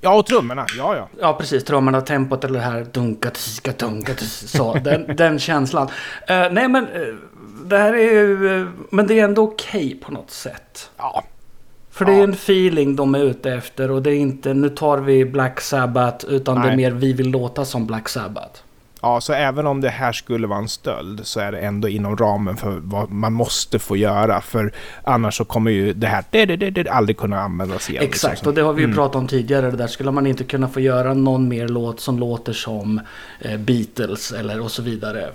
Ja, 0.00 0.14
och 0.14 0.26
trummorna, 0.26 0.66
ja 0.78 0.96
ja. 0.96 1.08
Ja, 1.20 1.32
precis. 1.32 1.64
Trummorna, 1.64 2.00
tempot 2.00 2.44
eller 2.44 2.58
det 2.58 2.64
här 2.64 2.86
dunka, 2.92 3.30
tiska, 3.30 3.72
dunka, 3.78 4.12
så. 4.46 4.74
Den, 4.74 5.16
den 5.16 5.38
känslan. 5.38 5.88
Eh, 6.28 6.42
nej, 6.50 6.68
men 6.68 6.84
eh, 6.84 7.00
det 7.66 7.78
här 7.78 7.92
är 7.94 8.12
ju... 8.12 8.60
eh, 8.60 8.66
men 8.90 9.06
det 9.06 9.18
är 9.20 9.24
ändå 9.24 9.42
okej 9.42 9.98
på 10.04 10.12
något 10.12 10.30
sätt. 10.30 10.90
Ja, 10.96 11.22
För 11.94 12.04
det 12.04 12.12
är 12.12 12.24
en 12.24 12.32
feeling 12.32 12.96
de 12.96 13.14
är 13.14 13.18
ute 13.18 13.52
efter 13.52 13.90
och 13.90 14.02
det 14.02 14.10
är 14.10 14.16
inte 14.16 14.54
nu 14.54 14.68
tar 14.68 14.98
vi 14.98 15.24
Black 15.24 15.60
Sabbath 15.60 16.26
utan 16.28 16.54
det 16.54 16.62
är 16.62 16.66
Nej. 16.66 16.76
mer 16.76 16.90
vi 16.90 17.12
vill 17.12 17.30
låta 17.30 17.64
som 17.64 17.86
Black 17.86 18.08
Sabbath. 18.08 18.60
Ja, 19.02 19.20
så 19.20 19.32
även 19.32 19.66
om 19.66 19.80
det 19.80 19.88
här 19.88 20.12
skulle 20.12 20.46
vara 20.46 20.58
en 20.58 20.68
stöld 20.68 21.20
så 21.26 21.40
är 21.40 21.52
det 21.52 21.58
ändå 21.58 21.88
inom 21.88 22.16
ramen 22.16 22.56
för 22.56 22.80
vad 22.82 23.10
man 23.10 23.32
måste 23.32 23.78
få 23.78 23.96
göra. 23.96 24.40
För 24.40 24.72
annars 25.04 25.36
så 25.36 25.44
kommer 25.44 25.70
ju 25.70 25.92
det 25.92 26.06
här 26.06 26.24
det, 26.30 26.46
det, 26.46 26.70
det, 26.70 26.88
aldrig 26.88 27.16
kunna 27.16 27.40
användas 27.40 27.90
igen. 27.90 28.04
Exakt, 28.04 28.32
liksom. 28.32 28.48
och 28.48 28.54
det 28.54 28.62
har 28.62 28.72
vi 28.72 28.80
ju 28.80 28.84
Mm. 28.84 28.96
pratat 28.96 29.16
om 29.16 29.26
tidigare. 29.28 29.70
Det 29.70 29.76
där 29.76 29.86
skulle 29.86 30.10
man 30.10 30.26
inte 30.26 30.44
kunna 30.44 30.68
få 30.68 30.80
göra 30.80 31.14
någon 31.14 31.48
mer 31.48 31.68
låt 31.68 32.00
som 32.00 32.18
låter 32.18 32.52
som 32.52 33.00
eh, 33.40 33.56
Beatles 33.58 34.32
eller 34.32 34.60
och 34.60 34.70
så 34.70 34.82
vidare. 34.82 35.30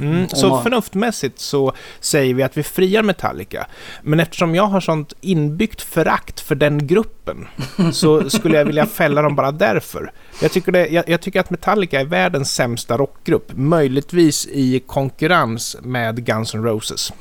Mm, 0.00 0.28
så 0.28 0.48
man- 0.48 0.62
förnuftmässigt 0.62 1.38
så 1.38 1.72
säger 2.00 2.34
vi 2.34 2.42
att 2.42 2.56
vi 2.56 2.62
friar 2.62 3.02
Metallica. 3.02 3.66
Men 4.02 4.20
eftersom 4.20 4.54
jag 4.54 4.66
har 4.66 4.80
sånt 4.80 5.12
inbyggt 5.20 5.82
förakt 5.82 6.40
för 6.40 6.54
den 6.54 6.86
gruppen 6.86 7.48
så 7.92 8.30
skulle 8.30 8.58
jag 8.58 8.64
vilja 8.64 8.86
fälla 8.86 9.22
dem 9.22 9.36
bara 9.36 9.52
därför. 9.52 10.12
Jag 10.42 10.52
tycker, 10.52 10.72
det, 10.72 10.86
jag, 10.88 11.08
jag 11.08 11.20
tycker 11.20 11.40
att 11.40 11.50
Metallica 11.50 12.00
är 12.00 12.04
världens 12.04 12.54
sämsta 12.54 12.96
rockgrupp. 12.96 13.52
Möjligtvis 13.54 14.46
i 14.46 14.80
konkurrens 14.86 15.76
med 15.82 16.24
Guns 16.26 16.54
N' 16.54 16.64
Roses. 16.64 17.12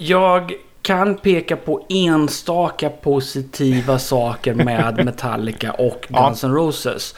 Jag 0.00 0.52
kan 0.82 1.16
peka 1.16 1.56
på 1.56 1.86
enstaka 1.88 2.90
positiva 2.90 3.98
saker 3.98 4.54
med 4.54 5.04
Metallica 5.04 5.72
och. 5.72 6.06
Guns 6.08 6.44
N' 6.44 6.54
Roses. 6.54 7.14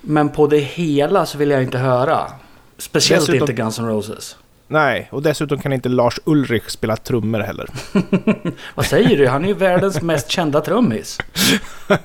Men 0.00 0.28
på 0.28 0.46
det 0.46 0.58
hela 0.58 1.26
så 1.26 1.38
vill 1.38 1.50
jag 1.50 1.62
inte 1.62 1.78
höra. 1.78 2.30
Speciellt 2.78 3.26
Dessutom- 3.26 3.40
inte 3.40 3.52
Guns 3.52 3.78
N' 3.78 3.86
Roses. 3.86 4.36
Nej, 4.68 5.08
och 5.12 5.22
dessutom 5.22 5.58
kan 5.58 5.72
inte 5.72 5.88
Lars 5.88 6.20
Ulrich 6.24 6.68
spela 6.68 6.96
trummor 6.96 7.40
heller. 7.40 7.68
Vad 8.74 8.86
säger 8.86 9.16
du? 9.16 9.26
Han 9.28 9.44
är 9.44 9.48
ju 9.48 9.54
världens 9.54 10.02
mest 10.02 10.30
kända 10.30 10.60
trummis. 10.60 11.18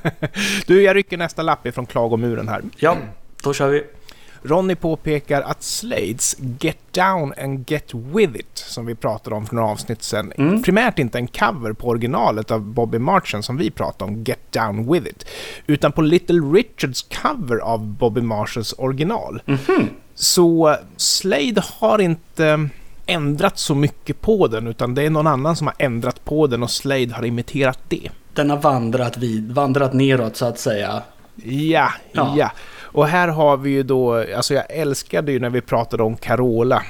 Du, 0.67 0.81
jag 0.81 0.95
rycker 0.95 1.17
nästa 1.17 1.41
lapp 1.41 1.67
ifrån 1.67 1.85
klagomuren 1.85 2.47
här. 2.47 2.61
Ja, 2.77 2.97
då 3.43 3.53
kör 3.53 3.69
vi. 3.69 3.83
Ronny 4.43 4.75
påpekar 4.75 5.41
att 5.41 5.63
Slades 5.63 6.35
Get 6.59 6.77
Down 6.91 7.33
and 7.37 7.69
Get 7.71 7.93
With 7.93 8.35
It, 8.35 8.51
som 8.57 8.85
vi 8.85 8.95
pratade 8.95 9.35
om 9.35 9.45
för 9.45 9.55
några 9.55 9.67
avsnitt 9.69 10.03
sedan, 10.03 10.31
Mm. 10.37 10.63
primärt 10.63 10.99
inte 10.99 11.17
en 11.17 11.27
cover 11.27 11.73
på 11.73 11.87
originalet 11.87 12.51
av 12.51 12.61
Bobby 12.61 12.99
Marchen 12.99 13.43
som 13.43 13.57
vi 13.57 13.71
pratade 13.71 14.11
om, 14.11 14.23
Get 14.23 14.51
Down 14.51 14.91
With 14.93 15.07
It, 15.07 15.25
utan 15.67 15.91
på 15.91 16.01
Little 16.01 16.39
Richards 16.39 17.01
cover 17.21 17.57
av 17.57 17.85
Bobby 17.85 18.21
Marshalls 18.21 18.73
original. 18.77 19.41
Mhm. 19.45 19.89
Så 20.15 20.75
Slade 20.97 21.63
har 21.79 21.99
inte 22.01 22.69
ändrat 23.05 23.59
så 23.59 23.75
mycket 23.75 24.21
på 24.21 24.47
den, 24.47 24.67
utan 24.67 24.95
det 24.95 25.03
är 25.03 25.09
någon 25.09 25.27
annan 25.27 25.55
som 25.55 25.67
har 25.67 25.75
ändrat 25.79 26.25
på 26.25 26.47
den 26.47 26.63
och 26.63 26.71
Slade 26.71 27.13
har 27.13 27.25
imiterat 27.25 27.79
det. 27.87 28.09
Den 28.33 28.49
har 28.49 28.57
vandrat, 28.57 29.17
vid, 29.17 29.51
vandrat 29.51 29.93
neråt 29.93 30.35
så 30.35 30.45
att 30.45 30.59
säga. 30.59 31.01
Ja, 31.43 31.91
Ja. 32.11 32.33
ja, 32.37 32.51
Och 32.81 33.07
här 33.07 33.27
har 33.27 33.57
vi 33.57 33.69
ju 33.69 33.83
då, 33.83 34.25
alltså 34.35 34.53
jag 34.53 34.63
älskade 34.69 35.31
ju 35.31 35.39
när 35.39 35.49
vi 35.49 35.61
pratade 35.61 36.03
om 36.03 36.15
Carola. 36.17 36.83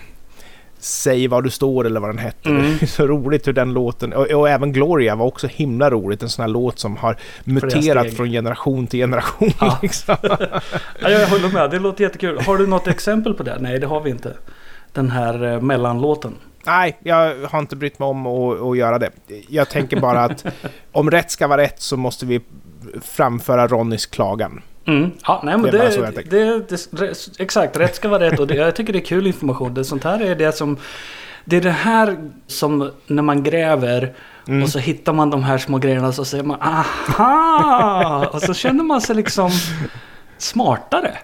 Säg 0.84 1.28
vad 1.28 1.44
du 1.44 1.50
står 1.50 1.86
eller 1.86 2.00
vad 2.00 2.10
den 2.10 2.18
hette. 2.18 2.50
Mm. 2.50 2.62
Det 2.62 2.86
är 2.86 2.88
så 2.88 3.08
roligt 3.08 3.48
hur 3.48 3.54
den 3.54 3.74
låten, 3.74 4.14
och, 4.14 4.32
och 4.32 4.50
även 4.50 4.74
Gloria 4.74 5.16
var 5.16 5.26
också 5.26 5.48
himla 5.48 5.90
roligt. 5.90 6.24
En 6.24 6.30
sån 6.30 6.44
här 6.44 6.50
låt 6.50 6.80
som 6.80 6.98
har 6.98 7.18
muterat 7.44 8.14
från 8.14 8.30
generation 8.30 8.88
till 8.88 9.00
generation. 9.00 9.52
Ja. 9.60 9.80
Liksom. 9.82 10.16
Ja, 10.22 11.10
jag 11.10 11.28
håller 11.28 11.50
med, 11.50 11.72
det 11.72 11.80
låter 11.80 12.04
jättekul. 12.04 12.40
Har 12.40 12.58
du 12.58 12.68
något 12.68 12.88
exempel 12.88 13.34
på 13.34 13.44
det? 13.44 13.58
Nej, 13.60 13.80
det 13.80 13.88
har 13.88 14.02
vi 14.02 14.10
inte. 14.10 14.34
Den 14.94 15.10
här 15.10 15.54
eh, 15.54 15.62
mellanlåten. 15.62 16.36
Nej, 16.66 16.98
jag 17.04 17.36
har 17.50 17.60
inte 17.60 17.76
brytt 17.76 18.00
mig 18.00 18.08
om 18.08 18.28
att, 18.28 18.62
att 18.62 18.78
göra 18.78 19.00
det. 19.00 19.12
Jag 19.48 19.70
tänker 19.70 20.00
bara 20.00 20.24
att 20.24 20.46
om 20.92 21.12
rätt 21.12 21.32
ska 21.32 21.48
vara 21.48 21.62
rätt 21.62 21.82
så 21.82 21.98
måste 21.98 22.26
vi 22.26 22.42
framföra 23.02 23.68
Ronnys 23.68 24.06
klagan. 24.06 24.62
Mm. 24.86 25.12
Ja, 25.28 25.42
nej 25.44 25.58
men 25.58 25.72
Det 25.72 26.24
det, 26.30 26.60
det, 26.60 26.92
det, 26.92 27.30
exakt, 27.40 27.78
rätt 27.78 27.96
ska 27.96 28.10
vara 28.10 28.24
rätt 28.24 28.40
och 28.40 28.48
det, 28.48 28.56
jag 28.56 28.76
tycker 28.76 28.94
det 28.94 29.00
är 29.00 29.06
kul 29.06 29.28
information. 29.28 29.74
Det, 29.74 29.84
sånt 29.84 30.04
här 30.04 30.22
är 30.22 30.36
det 30.36 30.52
som... 30.52 30.78
Det 31.46 31.58
är 31.58 31.62
det 31.62 31.72
här 31.72 32.18
som 32.48 32.92
när 33.08 33.24
man 33.24 33.44
gräver 33.44 34.14
Mm. 34.48 34.64
och 34.64 34.70
så 34.70 34.80
hittar 34.80 35.14
man 35.14 35.30
de 35.30 35.44
här 35.44 35.58
små 35.58 35.78
grejerna 35.78 36.12
så 36.14 36.26
säger 36.26 36.44
man 36.44 36.62
aha! 36.62 38.26
Och 38.34 38.42
så 38.42 38.54
känner 38.54 38.84
man 38.84 39.02
sig 39.02 39.16
liksom 39.16 39.50
smartare. 40.38 41.18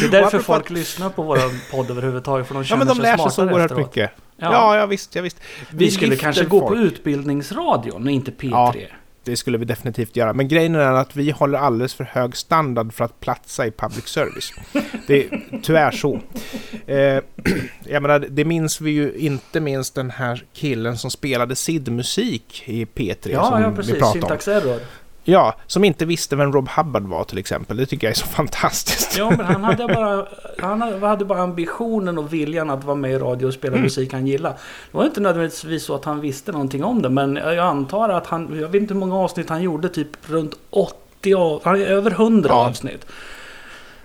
det 0.00 0.06
är 0.06 0.10
därför 0.10 0.38
folk 0.38 0.70
lyssnar 0.70 1.10
på 1.10 1.22
vår 1.22 1.70
podd 1.70 1.90
överhuvudtaget. 1.90 2.46
För 2.46 2.54
de 2.54 2.60
Ja 2.60 2.64
känner 2.64 2.78
men 2.78 2.88
de 2.88 2.94
sig 2.94 3.02
lär 3.02 3.16
sig 3.16 3.30
så 3.30 3.44
oerhört 3.44 3.70
efteråt. 3.70 3.86
mycket. 3.86 4.10
Ja. 4.36 4.52
Ja, 4.52 4.76
ja 4.76 4.86
visst, 4.86 5.14
ja, 5.14 5.22
visst. 5.22 5.40
Vi 5.70 5.90
skulle 5.90 6.10
lyfter 6.10 6.24
kanske 6.24 6.44
gå 6.44 6.60
på 6.60 6.68
folk. 6.68 6.80
Utbildningsradion 6.80 8.04
och 8.04 8.10
inte 8.10 8.30
P3. 8.30 8.50
Ja. 8.50 8.74
Det 9.24 9.36
skulle 9.36 9.58
vi 9.58 9.64
definitivt 9.64 10.16
göra. 10.16 10.32
Men 10.32 10.48
grejen 10.48 10.74
är 10.74 10.92
att 10.92 11.16
vi 11.16 11.30
håller 11.30 11.58
alldeles 11.58 11.94
för 11.94 12.04
hög 12.04 12.36
standard 12.36 12.92
för 12.92 13.04
att 13.04 13.20
platsa 13.20 13.66
i 13.66 13.70
public 13.70 14.06
service. 14.06 14.52
Det 15.06 15.24
är 15.24 15.42
tyvärr 15.62 15.90
så. 15.90 16.20
Eh, 16.86 16.96
jag 17.84 18.02
menar, 18.02 18.18
det 18.30 18.44
minns 18.44 18.80
vi 18.80 18.90
ju 18.90 19.12
inte 19.16 19.60
minst 19.60 19.94
den 19.94 20.10
här 20.10 20.44
killen 20.52 20.98
som 20.98 21.10
spelade 21.10 21.56
SID-musik 21.56 22.62
i 22.66 22.84
P3. 22.84 23.30
Ja, 23.32 23.44
som 23.44 23.62
ja 23.62 23.70
vi 23.70 23.76
precis. 23.76 23.92
pratade 23.92 24.08
om. 24.08 24.12
Syntax 24.12 24.48
error. 24.48 24.80
Ja, 25.24 25.54
som 25.66 25.84
inte 25.84 26.04
visste 26.04 26.36
vem 26.36 26.52
Rob 26.52 26.68
Hubbard 26.68 27.02
var 27.02 27.24
till 27.24 27.38
exempel. 27.38 27.76
Det 27.76 27.86
tycker 27.86 28.06
jag 28.06 28.10
är 28.12 28.16
så 28.18 28.26
fantastiskt. 28.36 29.18
Ja, 29.18 29.30
men 29.30 29.46
han 29.46 29.64
hade 29.64 29.86
bara, 29.86 30.26
han 30.58 30.82
hade 31.02 31.24
bara 31.24 31.40
ambitionen 31.42 32.18
och 32.18 32.32
viljan 32.32 32.70
att 32.70 32.84
vara 32.84 32.96
med 32.96 33.10
i 33.12 33.18
radio 33.18 33.46
och 33.46 33.54
spela 33.54 33.76
musik 33.76 34.12
han 34.12 34.26
gillade. 34.26 34.54
Det 34.90 34.96
var 34.96 35.04
inte 35.04 35.20
nödvändigtvis 35.20 35.84
så 35.84 35.94
att 35.94 36.04
han 36.04 36.20
visste 36.20 36.52
någonting 36.52 36.84
om 36.84 37.02
det, 37.02 37.08
men 37.08 37.36
jag 37.36 37.58
antar 37.58 38.08
att 38.08 38.26
han, 38.26 38.58
jag 38.60 38.68
vet 38.68 38.82
inte 38.82 38.94
hur 38.94 39.00
många 39.00 39.16
avsnitt 39.16 39.48
han 39.48 39.62
gjorde, 39.62 39.88
typ 39.88 40.08
runt 40.30 40.54
80, 40.70 41.34
av, 41.34 41.60
han 41.64 41.82
över 41.82 42.10
100 42.10 42.48
Ja. 42.52 42.66
avsnitt. 42.68 43.06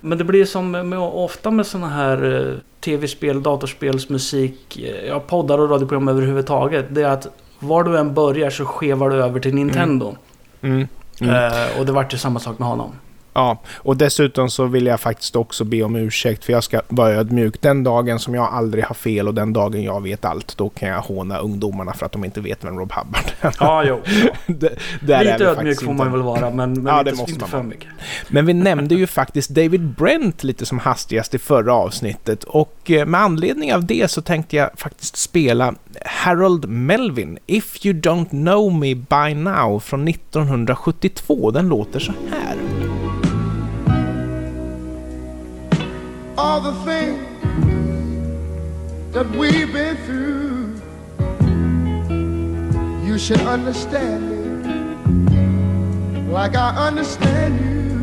Men 0.02 0.18
det 0.18 0.24
blir 0.24 0.46
som 0.46 0.72
med, 0.72 1.00
ofta 1.00 1.52
med 1.52 1.66
sådana 1.66 1.88
här 1.90 2.50
eh, 2.52 2.58
tv-spel, 2.82 3.44
datorspelsmusik, 3.44 4.80
eh, 4.80 5.08
ja, 5.08 5.20
poddar 5.20 5.58
och 5.60 5.70
radioprogram 5.70 6.08
överhuvudtaget. 6.08 6.86
Det 6.90 7.02
är 7.02 7.10
att 7.10 7.28
var 7.60 7.84
du 7.84 7.98
än 7.98 8.14
börjar 8.14 8.50
så 8.50 8.66
skevar 8.66 9.10
du 9.10 9.16
över 9.24 9.40
till 9.40 9.56
Nintendo. 9.56 10.16
Mm. 10.62 10.76
Mm. 10.76 10.88
Mm. 11.22 11.36
Eh, 11.36 11.80
och 11.80 11.86
det 11.86 11.92
vart 11.92 12.14
ju 12.14 12.18
samma 12.18 12.40
sak 12.40 12.60
med 12.60 12.68
honom. 12.68 12.92
Ja, 13.38 13.58
och 13.76 13.98
dessutom 13.98 14.50
så 14.50 14.66
vill 14.66 14.86
jag 14.86 15.00
faktiskt 15.00 15.36
också 15.36 15.64
be 15.64 15.84
om 15.84 15.96
ursäkt 15.96 16.46
för 16.46 16.54
jag 16.54 16.64
ska 16.64 16.82
vara 16.88 17.10
ödmjuk. 17.14 17.62
Den 17.62 17.84
dagen 17.84 18.20
som 18.20 18.36
jag 18.36 18.54
aldrig 18.54 18.84
har 18.84 18.96
fel 18.96 19.28
och 19.28 19.34
den 19.34 19.54
dagen 19.54 19.84
jag 19.84 20.04
vet 20.04 20.26
allt, 20.26 20.58
då 20.58 20.70
kan 20.70 20.90
jag 20.90 21.02
håna 21.02 21.38
ungdomarna 21.38 21.94
för 21.94 22.06
att 22.06 22.12
de 22.12 22.26
inte 22.26 22.42
vet 22.42 22.64
vem 22.64 22.80
Rob 22.80 22.92
Hubbard 22.94 23.24
är. 23.42 23.56
Ja, 23.60 23.84
jo. 23.84 24.02
Det- 25.02 25.14
är 25.14 25.24
Lite 25.34 25.46
ödmjuk 25.46 25.82
får 25.82 25.92
inte. 25.92 26.04
man 26.04 26.12
väl 26.12 26.22
vara, 26.22 26.50
men, 26.50 26.74
men 26.74 26.86
Ja, 26.96 27.04
det 27.04 27.10
inte, 27.10 27.22
måste 27.22 27.32
inte 27.32 27.42
man 27.44 27.50
för 27.50 27.64
mycket. 27.64 27.88
Men 28.30 28.46
vi 28.46 28.54
nämnde 28.54 28.96
ju 28.96 29.08
faktiskt 29.08 29.50
David 29.50 29.82
Brent 29.88 30.44
lite 30.44 30.66
som 30.66 30.80
hastigast 30.80 31.34
i 31.34 31.40
förra 31.40 31.74
avsnittet 31.74 32.44
och 32.44 32.92
eh, 32.92 33.06
med 33.06 33.22
anledning 33.22 33.74
av 33.74 33.86
det 33.86 34.12
så 34.12 34.22
tänkte 34.22 34.56
jag 34.56 34.70
faktiskt 34.78 35.18
spela 35.18 35.74
Harold 36.06 36.70
Melvin, 36.70 37.38
If 37.46 37.86
You 37.86 37.96
Don't 38.02 38.30
Know 38.30 38.74
Me 38.74 38.96
By 38.96 39.34
Now 39.36 39.80
från 39.80 40.08
1972. 40.08 41.52
Den 41.52 41.68
låter 41.68 42.00
så 42.00 42.12
här. 42.32 42.45
All 46.56 46.62
the 46.62 46.86
things 46.86 47.20
that 49.12 49.30
we've 49.32 49.74
been 49.74 49.98
through. 50.06 50.74
You 53.06 53.18
should 53.20 53.42
understand 53.42 54.22
me. 54.30 54.38
like 56.32 56.56
I 56.56 56.70
understand 56.88 57.60
you. 57.60 58.00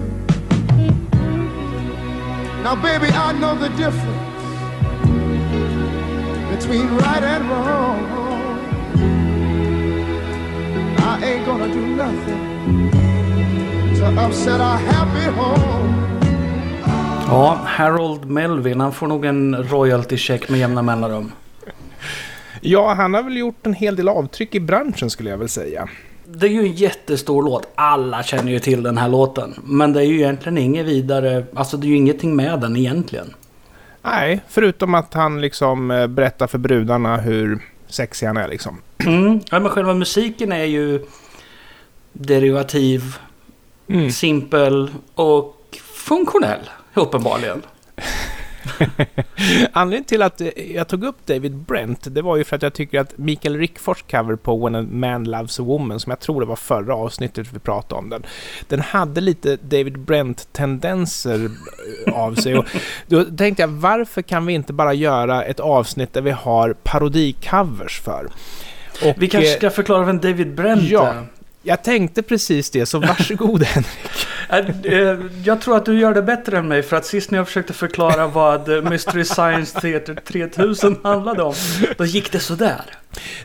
Now, 2.62 2.74
baby, 2.74 3.08
I 3.26 3.32
know 3.32 3.54
the 3.56 3.70
difference 3.70 4.44
between 6.54 6.88
right 6.96 7.24
and 7.34 7.48
wrong. 7.48 8.00
I 10.98 11.24
ain't 11.24 11.46
gonna 11.46 11.72
do 11.72 11.86
nothing 12.04 12.90
to 13.96 14.04
upset 14.20 14.60
our 14.60 14.76
happy 14.76 15.30
home. 15.40 16.01
Ja, 17.32 17.58
Harold 17.64 18.24
Melvin, 18.24 18.80
han 18.80 18.92
får 18.92 19.06
nog 19.06 19.24
en 19.24 19.56
royalty-check 19.64 20.50
med 20.50 20.60
jämna 20.60 20.82
mellanrum. 20.82 21.32
Ja, 22.60 22.94
han 22.94 23.14
har 23.14 23.22
väl 23.22 23.36
gjort 23.36 23.66
en 23.66 23.74
hel 23.74 23.96
del 23.96 24.08
avtryck 24.08 24.54
i 24.54 24.60
branschen 24.60 25.10
skulle 25.10 25.30
jag 25.30 25.38
väl 25.38 25.48
säga. 25.48 25.88
Det 26.24 26.46
är 26.46 26.50
ju 26.50 26.60
en 26.60 26.72
jättestor 26.72 27.42
låt. 27.42 27.68
Alla 27.74 28.22
känner 28.22 28.52
ju 28.52 28.58
till 28.58 28.82
den 28.82 28.98
här 28.98 29.08
låten. 29.08 29.54
Men 29.64 29.92
det 29.92 30.00
är 30.00 30.04
ju 30.04 30.14
egentligen 30.16 30.58
inget 30.58 30.86
vidare... 30.86 31.44
Alltså 31.54 31.76
det 31.76 31.86
är 31.86 31.88
ju 31.88 31.96
ingenting 31.96 32.36
med 32.36 32.60
den 32.60 32.76
egentligen. 32.76 33.34
Nej, 34.02 34.40
förutom 34.48 34.94
att 34.94 35.14
han 35.14 35.40
liksom 35.40 35.90
eh, 35.90 36.06
berättar 36.06 36.46
för 36.46 36.58
brudarna 36.58 37.16
hur 37.16 37.58
sexig 37.88 38.26
han 38.26 38.36
är 38.36 38.48
liksom. 38.48 38.78
Mm. 39.06 39.40
Ja, 39.50 39.60
men 39.60 39.68
själva 39.68 39.94
musiken 39.94 40.52
är 40.52 40.64
ju 40.64 41.04
derivativ, 42.12 43.02
Mm. 43.88 44.10
simpel 44.10 44.90
och 45.14 45.56
funktionell. 45.94 46.60
Uppenbarligen. 46.94 47.62
Anledningen 49.72 50.04
till 50.04 50.22
att 50.22 50.42
jag 50.74 50.88
tog 50.88 51.04
upp 51.04 51.26
David 51.26 51.56
Brent, 51.56 52.14
det 52.14 52.22
var 52.22 52.36
ju 52.36 52.44
för 52.44 52.56
att 52.56 52.62
jag 52.62 52.72
tycker 52.72 53.00
att 53.00 53.18
Mikael 53.18 53.56
Rickfors 53.56 54.02
cover 54.10 54.36
på 54.36 54.56
When 54.56 54.74
a 54.74 54.86
Man 54.90 55.24
Loves 55.24 55.60
a 55.60 55.62
Woman, 55.62 56.00
som 56.00 56.10
jag 56.10 56.20
tror 56.20 56.40
det 56.40 56.46
var 56.46 56.56
förra 56.56 56.94
avsnittet 56.94 57.46
vi 57.52 57.58
pratade 57.58 57.98
om 57.98 58.10
den, 58.10 58.22
den 58.68 58.80
hade 58.80 59.20
lite 59.20 59.56
David 59.56 59.98
Brent-tendenser 59.98 61.50
av 62.12 62.34
sig. 62.34 62.58
Och 62.58 62.64
då 63.06 63.24
tänkte 63.24 63.62
jag, 63.62 63.68
varför 63.68 64.22
kan 64.22 64.46
vi 64.46 64.52
inte 64.52 64.72
bara 64.72 64.94
göra 64.94 65.44
ett 65.44 65.60
avsnitt 65.60 66.12
där 66.12 66.22
vi 66.22 66.30
har 66.30 66.72
parodicovers 66.72 68.00
för? 68.00 68.26
Och, 69.04 69.14
Vi 69.16 69.28
kanske 69.28 69.52
eh, 69.52 69.56
ska 69.56 69.70
förklara 69.70 70.04
vem 70.04 70.18
David 70.18 70.54
Brent 70.54 70.82
ja. 70.82 71.06
är. 71.06 71.26
Jag 71.62 71.82
tänkte 71.84 72.22
precis 72.22 72.70
det, 72.70 72.86
så 72.86 72.98
varsågod 72.98 73.62
Henrik. 73.64 74.26
Äh, 74.48 74.92
eh, 74.92 75.18
Jag 75.44 75.60
tror 75.60 75.76
att 75.76 75.84
du 75.84 75.98
gör 75.98 76.14
det 76.14 76.22
bättre 76.22 76.58
än 76.58 76.68
mig 76.68 76.82
för 76.82 76.96
att 76.96 77.06
sist 77.06 77.30
när 77.30 77.38
jag 77.38 77.46
försökte 77.46 77.72
förklara 77.72 78.26
vad 78.26 78.84
Mystery 78.90 79.24
Science 79.24 79.80
Theater 79.80 80.14
3000 80.14 80.96
handlade 81.02 81.42
om, 81.42 81.54
då 81.96 82.04
gick 82.04 82.32
det 82.32 82.40
sådär. 82.40 82.80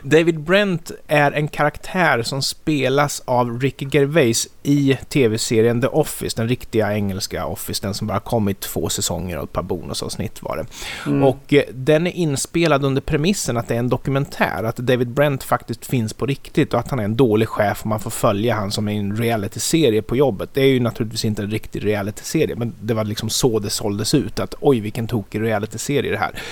David 0.02 0.40
Brent 0.40 0.90
är 1.06 1.32
en 1.32 1.48
karaktär 1.48 2.22
som 2.22 2.42
spelas 2.42 3.22
av 3.24 3.60
Ricky 3.60 3.86
Gervais 3.92 4.48
i 4.62 4.98
tv-serien 5.08 5.80
The 5.80 5.86
Office, 5.86 6.36
den 6.36 6.48
riktiga 6.48 6.94
engelska 6.94 7.46
Office, 7.46 7.86
den 7.86 7.94
som 7.94 8.06
bara 8.06 8.20
kommit 8.20 8.60
två 8.60 8.88
säsonger 8.88 9.38
och 9.38 9.44
ett 9.44 9.52
par 9.52 9.62
bonusavsnitt 9.62 10.42
var 10.42 10.56
det. 10.56 10.66
Mm. 11.10 11.24
Och 11.24 11.54
eh, 11.54 11.62
den 11.72 12.06
är 12.06 12.10
inspelad 12.10 12.84
under 12.84 13.02
premissen 13.02 13.56
att 13.56 13.68
det 13.68 13.74
är 13.74 13.78
en 13.78 13.88
dokumentär, 13.88 14.64
att 14.64 14.76
David 14.76 15.08
Brent 15.08 15.42
faktiskt 15.42 15.86
finns 15.86 16.12
på 16.12 16.26
riktigt 16.26 16.74
och 16.74 16.80
att 16.80 16.90
han 16.90 16.98
är 16.98 17.04
en 17.04 17.16
dålig 17.16 17.48
chef 17.48 17.80
och 17.80 17.86
man 17.86 18.00
får 18.00 18.10
följa 18.10 18.54
han 18.54 18.70
som 18.70 18.88
i 18.88 18.96
en 18.96 19.16
reality-serie 19.16 20.02
på 20.02 20.16
jobbet. 20.16 20.50
Det 20.52 20.62
är 20.62 20.68
ju 20.68 20.80
naturligtvis 20.80 21.24
inte 21.24 21.42
en 21.42 21.50
riktig 21.50 21.84
reality-serie, 21.84 22.56
men 22.56 22.74
det 22.80 22.94
var 22.94 23.04
liksom 23.04 23.30
så 23.30 23.58
det 23.58 23.70
såldes 23.70 24.14
ut, 24.14 24.40
att 24.40 24.54
oj 24.60 24.80
vilken 24.80 25.06
tokig 25.06 25.40
reality-serie 25.40 26.10
det 26.10 26.18
här 26.18 26.42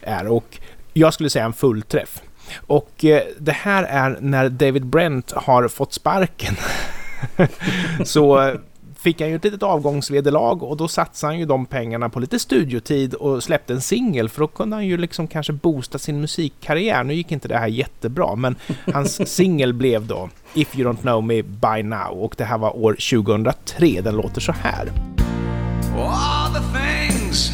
är. 0.00 0.26
Och 0.26 0.58
jag 0.92 1.14
skulle 1.14 1.30
säga 1.30 1.44
en 1.44 1.52
fullträff. 1.52 2.22
Och 2.56 3.04
eh, 3.04 3.22
det 3.38 3.52
här 3.52 3.82
är 3.82 4.18
när 4.20 4.48
David 4.48 4.86
Brent 4.86 5.32
har 5.32 5.68
fått 5.68 5.92
sparken. 5.92 6.56
så 8.04 8.40
eh, 8.40 8.54
fick 9.04 9.20
han 9.20 9.30
ju 9.30 9.36
ett 9.36 9.44
litet 9.44 9.62
avgångsvederlag 9.62 10.62
och 10.62 10.76
då 10.76 10.88
satsade 10.88 11.32
han 11.32 11.38
ju 11.38 11.46
de 11.46 11.66
pengarna 11.66 12.08
på 12.08 12.20
lite 12.20 12.38
studiotid 12.38 13.14
och 13.14 13.42
släppte 13.42 13.72
en 13.72 13.80
singel 13.80 14.28
för 14.28 14.40
då 14.40 14.46
kunde 14.46 14.76
han 14.76 14.86
ju 14.86 14.96
liksom 14.96 15.26
kanske 15.26 15.52
boosta 15.52 15.98
sin 15.98 16.20
musikkarriär. 16.20 17.04
Nu 17.04 17.14
gick 17.14 17.32
inte 17.32 17.48
det 17.48 17.58
här 17.58 17.66
jättebra 17.66 18.34
men 18.34 18.56
hans 18.92 19.28
singel 19.34 19.72
blev 19.72 20.06
då 20.06 20.28
If 20.54 20.78
You 20.78 20.92
Don't 20.92 21.00
Know 21.00 21.22
Me 21.22 21.42
By 21.42 21.82
Now 21.82 22.24
och 22.24 22.34
det 22.36 22.44
här 22.44 22.58
var 22.58 22.76
år 22.76 22.92
2003. 22.92 24.00
Den 24.00 24.16
låter 24.16 24.40
så 24.40 24.52
här. 24.52 24.92
All 25.96 26.52
the 26.52 26.60
things 26.78 27.50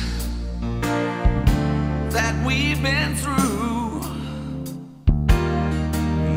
that 2.12 2.35
we've 2.46 2.83
been 2.83 3.16
through. 3.16 3.39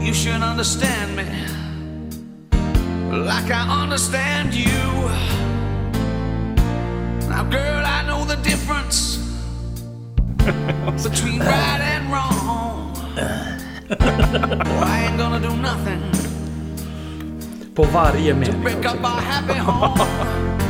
You 0.03 0.13
should 0.13 0.41
understand 0.41 1.15
me 1.15 1.23
like 3.25 3.49
I 3.49 3.83
understand 3.83 4.53
you. 4.53 4.67
Now, 7.29 7.43
girl, 7.49 7.83
I 7.85 8.03
know 8.05 8.25
the 8.25 8.35
difference 8.43 9.17
between 11.07 11.39
right 11.39 11.81
and 11.81 12.11
wrong. 12.11 12.93
I 13.89 15.07
ain't 15.07 15.17
gonna 15.17 15.39
do 15.39 15.55
nothing 15.55 16.01
På 17.75 17.83
varje 17.83 18.33
mening 18.33 18.61
break 18.61 18.85
up 18.85 19.03
our 19.03 19.21
happy 19.21 19.59
home. 19.59 20.62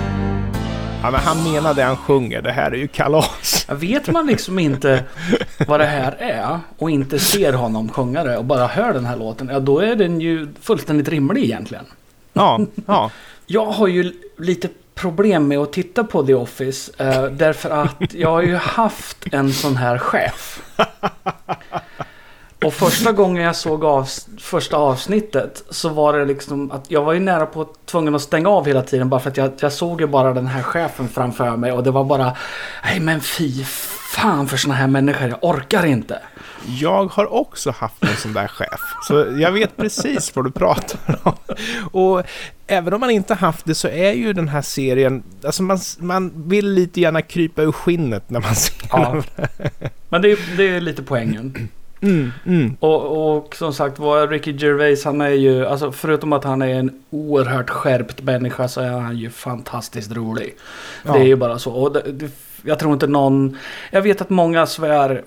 Ja, 1.04 1.12
men 1.12 1.20
han 1.20 1.52
menar 1.52 1.74
det 1.74 1.84
han 1.84 1.98
sjunger. 1.98 2.42
Det 2.42 2.52
här 2.52 2.72
är 2.72 2.76
ju 2.76 2.88
kalas. 2.88 3.66
Vet 3.72 4.08
man 4.08 4.28
liksom 4.28 4.60
inte 4.60 5.04
vad 5.68 5.80
det 5.80 5.86
här 5.86 6.16
är 6.20 6.60
och 6.78 6.92
inte 6.92 7.20
ser 7.20 7.54
honom 7.54 7.90
sjunga 7.90 8.24
det 8.24 8.38
och 8.38 8.46
bara 8.46 8.68
hör 8.68 8.94
den 8.94 9.06
här 9.06 9.18
låten, 9.18 9.50
ja 9.54 9.60
då 9.60 9.80
är 9.80 9.96
den 9.96 10.22
ju 10.22 10.48
fullständigt 10.62 11.08
rimlig 11.08 11.44
egentligen. 11.44 11.86
Ja, 12.34 12.60
ja. 12.86 13.12
Jag 13.46 13.66
har 13.66 13.88
ju 13.88 14.14
lite 14.38 14.70
problem 14.96 15.48
med 15.48 15.58
att 15.58 15.74
titta 15.74 16.04
på 16.04 16.26
The 16.26 16.34
Office 16.34 16.92
eh, 16.98 17.24
därför 17.24 17.70
att 17.70 18.14
jag 18.14 18.30
har 18.30 18.42
ju 18.42 18.56
haft 18.56 19.18
en 19.32 19.54
sån 19.54 19.76
här 19.76 19.98
chef. 19.98 20.62
Och 22.66 22.74
första 22.74 23.12
gången 23.12 23.44
jag 23.44 23.56
såg 23.56 23.84
av, 23.86 24.08
första 24.40 24.78
avsnittet 24.78 25.64
så 25.70 25.90
var 25.90 26.18
det 26.20 26.26
liksom 26.26 26.72
att 26.72 26.86
jag 26.92 27.04
var 27.04 27.14
ju 27.14 27.20
nära 27.20 27.46
på 27.46 27.68
tvungen 27.86 28.16
att 28.16 28.22
stänga 28.22 28.50
av 28.50 28.66
hela 28.68 28.82
tiden 28.82 29.10
bara 29.10 29.20
för 29.20 29.30
att 29.30 29.38
jag, 29.38 29.52
jag 29.60 29.74
såg 29.74 30.02
ju 30.02 30.08
bara 30.08 30.34
den 30.34 30.48
här 30.48 30.64
chefen 30.64 31.08
framför 31.10 31.56
mig 31.58 31.72
och 31.72 31.84
det 31.84 31.92
var 31.92 32.04
bara 32.04 32.36
nej 32.84 33.00
men 33.00 33.22
fy 33.22 33.64
fan 34.16 34.48
för 34.48 34.58
såna 34.58 34.74
här 34.74 34.88
människor, 34.88 35.28
jag 35.30 35.38
orkar 35.44 35.86
inte. 35.86 36.20
Jag 36.80 37.06
har 37.06 37.34
också 37.34 37.72
haft 37.72 38.04
en 38.04 38.16
sån 38.18 38.34
där 38.34 38.48
chef, 38.48 38.80
så 39.08 39.26
jag 39.38 39.52
vet 39.52 39.78
precis 39.78 40.36
vad 40.36 40.46
du 40.46 40.52
pratar 40.52 41.20
om. 41.24 41.34
Och 41.92 42.24
även 42.68 42.94
om 42.94 43.00
man 43.00 43.10
inte 43.10 43.34
haft 43.34 43.66
det 43.66 43.76
så 43.76 43.88
är 43.88 44.12
ju 44.14 44.34
den 44.34 44.48
här 44.48 44.62
serien, 44.62 45.24
alltså 45.46 45.64
man, 45.64 45.80
man 46.00 46.32
vill 46.50 46.70
lite 46.72 47.02
gärna 47.02 47.22
krypa 47.22 47.62
ur 47.62 47.72
skinnet 47.72 48.30
när 48.30 48.40
man 48.40 48.56
ser 48.56 48.76
Ja. 48.92 49.12
den. 49.38 49.48
Men 50.10 50.22
det, 50.22 50.32
är- 50.32 50.58
det 50.58 50.64
är 50.70 50.82
lite 50.82 51.04
poängen. 51.04 51.70
Mm, 52.04 52.32
mm. 52.46 52.78
Och, 52.80 53.36
och 53.36 53.56
som 53.56 53.74
sagt 53.74 54.00
var, 54.00 54.28
Ricky 54.28 54.52
Gervais 54.52 55.06
han 55.06 55.22
är 55.22 55.30
ju, 55.30 55.66
alltså 55.66 55.92
förutom 55.92 56.34
att 56.34 56.44
han 56.44 56.62
är 56.62 56.76
en 56.80 56.92
oerhört 57.10 57.70
skärpt 57.70 58.22
människa 58.22 58.68
så 58.68 58.82
är 58.82 58.90
han 58.90 59.18
ju 59.18 59.30
fantastiskt 59.30 60.12
rolig. 60.12 60.56
Ja. 61.06 61.14
Det 61.14 61.20
är 61.20 61.24
ju 61.24 61.36
bara 61.36 61.60
så. 61.60 61.72
Och 61.72 61.94
det, 61.94 62.12
det, 62.12 62.32
jag 62.64 62.80
tror 62.80 62.94
inte 62.94 63.08
någon, 63.08 63.58
jag 63.92 64.02
vet 64.02 64.22
att 64.22 64.30
många 64.30 64.66
svär 64.66 65.24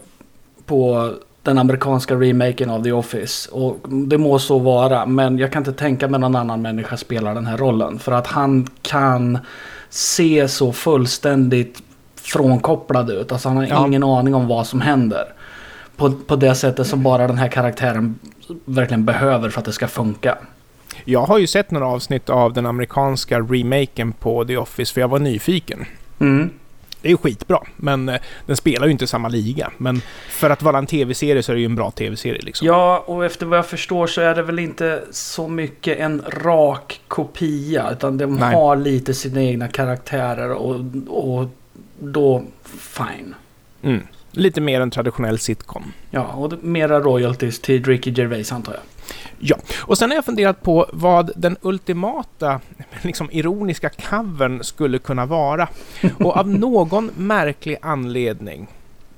på 0.67 1.13
den 1.43 1.59
amerikanska 1.59 2.15
remaken 2.15 2.71
av 2.71 2.83
The 2.83 2.93
Office. 2.93 3.51
Och 3.51 3.77
det 3.89 4.19
må 4.19 4.39
så 4.39 4.59
vara, 4.59 5.07
men 5.07 5.39
jag 5.39 5.53
kan 5.53 5.61
inte 5.61 5.73
tänka 5.73 6.09
mig 6.09 6.21
någon 6.21 6.37
annan 6.37 6.63
människa 6.63 6.97
spelar 6.97 7.35
den 7.35 7.47
här 7.47 7.57
rollen. 7.57 7.99
För 7.99 8.13
att 8.13 8.27
han 8.27 8.67
kan 8.83 9.39
se 9.91 10.49
så 10.49 10.73
fullständigt 10.73 11.83
frånkopplad 12.15 13.11
ut. 13.11 13.33
Alltså 13.33 13.49
han 13.49 13.57
har 13.57 13.67
Ja. 13.67 13.87
ingen 13.87 14.03
aning 14.05 14.35
om 14.35 14.49
vad 14.49 14.67
som 14.67 14.81
händer. 14.81 15.25
På, 15.97 16.13
på 16.13 16.37
det 16.37 16.55
sättet 16.55 16.87
som 16.87 17.03
bara 17.03 17.27
den 17.27 17.39
här 17.39 17.49
karaktären 17.49 18.19
verkligen 18.65 19.05
behöver 19.05 19.51
för 19.51 19.59
att 19.59 19.65
det 19.65 19.73
ska 19.73 19.89
funka. 19.89 20.39
Jag 21.05 21.21
har 21.21 21.39
ju 21.39 21.47
sett 21.47 21.71
några 21.71 21.87
avsnitt 21.87 22.31
av 22.31 22.53
den 22.53 22.67
amerikanska 22.67 23.41
remaken 23.41 24.13
på 24.13 24.45
The 24.45 24.57
Office 24.57 24.95
för 24.95 25.01
jag 25.01 25.09
var 25.09 25.19
nyfiken. 25.19 25.85
Mm. 26.19 26.51
Det 27.03 27.09
är 27.09 27.11
ju 27.11 27.17
skitbra, 27.17 27.61
men 27.77 28.09
eh, 28.09 28.21
den 28.47 28.57
spelar 28.57 28.87
ju 28.87 28.93
inte 28.93 29.07
samma 29.07 29.29
liga. 29.29 29.71
Men 29.79 30.01
för 30.31 30.51
att 30.51 30.63
vara 30.63 30.79
en 30.79 30.87
tv-serie 30.87 31.43
så 31.43 31.53
är 31.53 31.55
det 31.55 31.61
ju 31.61 31.67
en 31.67 31.75
bra 31.75 31.91
tv-serie 31.91 32.43
liksom. 32.43 32.67
Ja, 32.67 33.05
och 33.07 33.25
efter 33.25 33.47
vad 33.47 33.59
jag 33.59 33.67
förstår 33.67 34.07
så 34.07 34.21
är 34.21 34.35
det 34.35 34.43
väl 34.43 34.59
inte 34.59 35.05
så 35.11 35.49
mycket 35.49 35.99
en 35.99 36.23
rak 36.29 37.01
kopia. 37.09 37.91
Utan 37.93 38.19
de 38.19 38.35
Nej. 38.35 38.55
har 38.55 38.77
lite 38.77 39.15
sina 39.15 39.43
egna 39.43 39.69
karaktärer 39.69 40.51
och, 40.53 40.81
och 41.09 41.49
då 41.99 42.43
fine. 42.65 43.35
Mm. 43.83 44.03
Lite 44.37 44.61
mer 44.61 44.81
en 44.81 44.91
traditionell 44.91 45.39
sitcom. 45.39 45.93
Ja, 46.11 46.23
och 46.23 46.53
mera 46.65 47.01
royalties 47.01 47.61
till 47.61 47.85
Ricky 47.85 48.11
Gervais 48.11 48.53
antar 48.53 48.73
jag. 48.73 48.83
Ja, 49.39 49.57
och 49.81 49.99
sen 49.99 50.11
har 50.11 50.15
jag 50.15 50.25
funderat 50.25 50.63
på 50.63 50.87
vad 50.93 51.31
den 51.37 51.57
ultimata, 51.61 52.61
liksom 53.03 53.31
ironiska 53.33 53.89
covern 53.89 54.65
skulle 54.65 54.99
kunna 54.99 55.27
vara. 55.27 55.69
Och 56.19 56.37
av 56.37 56.49
någon 56.59 57.11
märklig 57.17 57.77
anledning... 57.83 58.67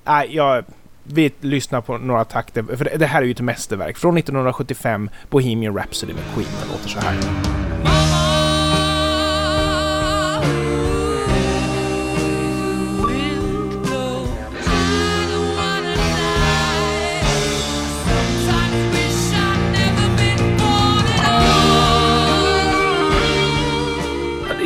Nej, 0.04 0.36
jag... 0.36 0.64
Vi 1.10 1.32
lyssnar 1.40 1.80
på 1.80 1.98
några 1.98 2.24
takter, 2.24 2.62
för 2.76 2.84
det, 2.84 2.96
det 2.96 3.06
här 3.06 3.22
är 3.22 3.26
ju 3.26 3.30
ett 3.30 3.40
mästerverk. 3.40 3.96
Från 3.96 4.18
1975, 4.18 5.10
Bohemian 5.30 5.76
Rhapsody 5.76 6.12
med 6.12 6.22
Queen. 6.34 6.48
Den 6.60 6.68
låter 6.68 6.88
så 6.88 7.00
här. 7.00 7.67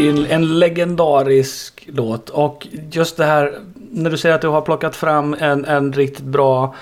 En, 0.09 0.27
en 0.27 0.59
legendarisk 0.59 1.89
låt. 1.93 2.31
Och 2.31 2.67
just 2.93 3.17
det 3.17 3.25
här 3.25 3.59
när 3.91 4.11
du 4.11 4.17
säger 4.17 4.35
att 4.35 4.41
du 4.41 4.49
har 4.49 4.61
plockat 4.61 4.97
fram 4.97 5.37
en, 5.41 5.65
en 5.65 5.93
riktigt 5.93 6.25
bra 6.25 6.75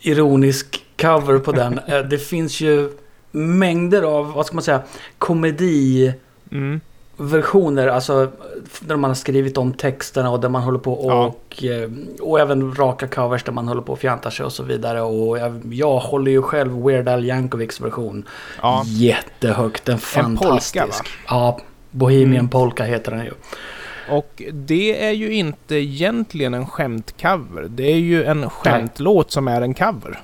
ironisk 0.00 0.84
cover 1.00 1.38
på 1.38 1.52
den. 1.52 1.80
Eh, 1.86 1.98
det 1.98 2.18
finns 2.18 2.60
ju 2.60 2.90
mängder 3.30 4.02
av, 4.02 4.32
vad 4.32 4.46
ska 4.46 4.54
man 4.54 4.62
säga, 4.64 4.82
komedi 5.18 6.12
Mm. 6.52 6.80
versioner, 7.16 7.86
alltså 7.88 8.28
där 8.80 8.96
man 8.96 9.10
har 9.10 9.14
skrivit 9.14 9.58
om 9.58 9.72
texterna 9.72 10.30
och 10.30 10.40
där 10.40 10.48
man 10.48 10.62
håller 10.62 10.78
på 10.78 11.04
Ja. 11.08 11.26
och, 11.26 11.64
eh, 11.64 11.90
och 12.20 12.40
även 12.40 12.74
raka 12.74 13.06
covers 13.08 13.44
där 13.44 13.52
man 13.52 13.68
håller 13.68 13.82
på 13.82 13.92
och 13.92 13.98
fjantar 13.98 14.30
sig 14.30 14.46
och 14.46 14.52
så 14.52 14.62
vidare. 14.62 15.02
Och 15.02 15.38
jag, 15.38 15.60
jag 15.74 15.98
håller 15.98 16.30
ju 16.32 16.42
själv 16.42 16.82
Weird 16.84 17.08
Al 17.08 17.24
Yankovics 17.24 17.80
version 17.80 18.24
Ja. 18.62 18.82
jättehögt. 18.86 19.84
Den 19.84 19.98
fantastisk. 19.98 20.74
polka, 20.74 20.86
va? 20.86 21.04
Ja, 21.28 21.60
Bohemian 21.96 22.32
Mm. 22.32 22.48
Polka 22.48 22.84
heter 22.84 23.10
den 23.12 23.24
ju. 23.24 23.32
Och 24.10 24.42
det 24.52 25.04
är 25.06 25.10
ju 25.12 25.32
inte 25.32 25.74
egentligen 25.74 26.54
en 26.54 26.66
skämtcover. 26.66 27.66
Det 27.68 27.92
är 27.92 27.96
ju 27.98 28.24
en 28.24 28.50
skämtlåt 28.50 29.30
som 29.30 29.48
är 29.48 29.60
en 29.62 29.74
cover. 29.74 30.18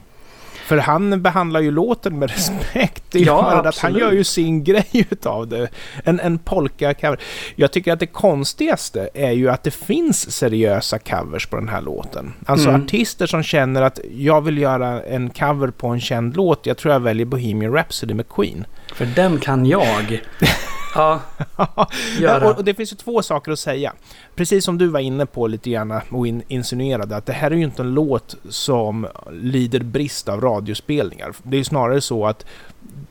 För 0.66 0.76
han 0.78 1.22
behandlar 1.22 1.60
ju 1.60 1.70
låten 1.70 2.18
med 2.18 2.30
respekt. 2.30 3.04
Det 3.10 3.18
är 3.18 3.26
Ja, 3.26 3.42
bara 3.42 3.62
det 3.62 3.68
att 3.68 3.78
han 3.78 3.90
absolut. 3.90 4.00
gör 4.00 4.12
ju 4.12 4.24
sin 4.24 4.64
grej 4.70 5.06
utav 5.10 5.48
det. 5.48 5.68
En, 6.04 6.20
en 6.20 6.38
polka-cover. 6.38 7.18
Jag 7.56 7.72
tycker 7.72 7.92
att 7.92 8.00
det 8.00 8.06
konstigaste 8.06 9.08
är 9.14 9.30
ju 9.30 9.50
att 9.50 9.62
det 9.62 9.70
finns 9.70 10.32
seriösa 10.32 10.98
covers 10.98 11.46
på 11.46 11.56
den 11.56 11.68
här 11.68 11.80
låten. 11.80 12.32
Alltså 12.46 12.68
Mm. 12.68 12.82
artister 12.82 13.26
som 13.26 13.42
känner 13.42 13.82
att 13.82 14.00
jag 14.14 14.40
vill 14.40 14.58
göra 14.58 15.02
en 15.02 15.30
cover 15.30 15.68
på 15.68 15.86
en 15.88 16.00
känd 16.00 16.36
låt. 16.36 16.66
Jag 16.66 16.76
tror 16.76 16.92
jag 16.92 17.00
väljer 17.00 17.26
Bohemian 17.26 17.72
Rhapsody 17.72 18.14
med 18.14 18.28
Queen. 18.28 18.66
För 18.94 19.06
den 19.06 19.38
kan 19.38 19.66
jag. 19.66 20.20
ja, 20.94 21.20
göra. 22.20 22.50
och, 22.50 22.56
och 22.56 22.64
det 22.64 22.74
finns 22.74 22.92
ju 22.92 22.96
två 22.96 23.22
saker 23.22 23.52
att 23.52 23.58
säga. 23.58 23.92
Precis 24.34 24.64
som 24.64 24.78
du 24.78 24.86
var 24.86 25.00
inne 25.00 25.26
på 25.26 25.46
lite 25.46 25.70
grann 25.70 26.00
och 26.10 26.26
in, 26.26 26.42
insinuerade 26.48 27.16
att 27.16 27.26
det 27.26 27.32
här 27.32 27.50
är 27.50 27.54
ju 27.54 27.62
inte 27.64 27.82
en 27.82 27.94
låt 27.94 28.36
som 28.48 29.06
lider 29.32 29.80
brist 29.80 30.28
av 30.28 30.40
radiospelningar. 30.40 31.32
Det 31.42 31.56
är 31.56 31.58
ju 31.58 31.64
snarare 31.64 32.00
så 32.00 32.26
att 32.26 32.46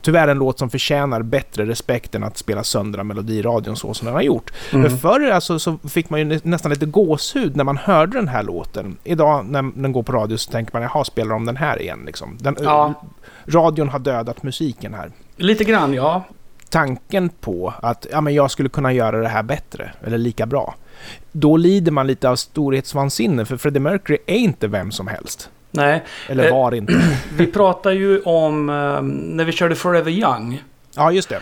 tyvärr 0.02 0.28
en 0.28 0.38
låt 0.38 0.58
som 0.58 0.70
förtjänar 0.70 1.22
bättre 1.22 1.66
respekt 1.66 2.14
än 2.14 2.24
att 2.24 2.38
spela 2.38 2.64
söndra 2.64 3.04
melodiradion 3.04 3.76
så 3.76 3.94
som 3.94 4.06
den 4.06 4.14
har 4.14 4.22
gjort. 4.22 4.52
Mm. 4.72 4.90
För 4.90 4.96
förr 4.96 5.30
alltså, 5.30 5.58
så 5.58 5.78
fick 5.88 6.10
man 6.10 6.20
ju 6.20 6.24
nä- 6.26 6.40
nästan 6.42 6.70
lite 6.70 6.86
gåshud 6.86 7.56
när 7.56 7.64
man 7.64 7.76
hörde 7.76 8.18
den 8.18 8.28
här 8.28 8.42
låten. 8.42 8.96
Idag 9.04 9.46
när 9.46 9.62
den 9.82 9.92
går 9.92 10.02
på 10.02 10.12
radio 10.12 10.36
så 10.36 10.50
tänker 10.50 10.72
man 10.72 10.82
jaha, 10.82 11.04
spelar 11.04 11.30
de 11.34 11.44
den 11.44 11.56
här 11.56 11.82
igen 11.82 12.02
liksom? 12.06 12.36
Den, 12.40 12.56
Ja. 12.62 12.94
Radion 13.46 13.88
har 13.88 13.98
dödat 13.98 14.42
musiken 14.42 14.94
här 14.94 15.10
Lite 15.36 15.64
grann, 15.64 15.94
ja. 15.94 16.24
Tanken 16.72 17.28
på 17.28 17.74
att 17.82 18.06
ja, 18.10 18.20
men 18.20 18.34
jag 18.34 18.50
skulle 18.50 18.68
kunna 18.68 18.92
göra 18.92 19.20
det 19.20 19.28
här 19.28 19.42
bättre 19.42 19.92
eller 20.04 20.18
lika 20.18 20.46
bra. 20.46 20.74
Då 21.32 21.56
lider 21.56 21.92
man 21.92 22.06
lite 22.06 22.28
av 22.28 22.36
storhetsvansinne 22.36 23.44
för 23.44 23.56
Freddie 23.56 23.80
Mercury 23.80 24.18
är 24.26 24.36
inte 24.36 24.66
vem 24.68 24.90
som 24.90 25.06
helst. 25.06 25.50
Nej, 25.70 26.02
Eller 26.28 26.44
Eh. 26.46 26.52
var 26.52 26.74
inte. 26.74 27.00
vi 27.36 27.46
pratar 27.46 27.90
ju 27.90 28.20
om 28.20 28.68
eh, 28.70 29.02
när 29.36 29.44
vi 29.44 29.52
körde 29.52 29.74
Forever 29.74 30.10
Young. 30.10 30.62
Ja, 30.96 31.12
just 31.12 31.28
det. 31.28 31.38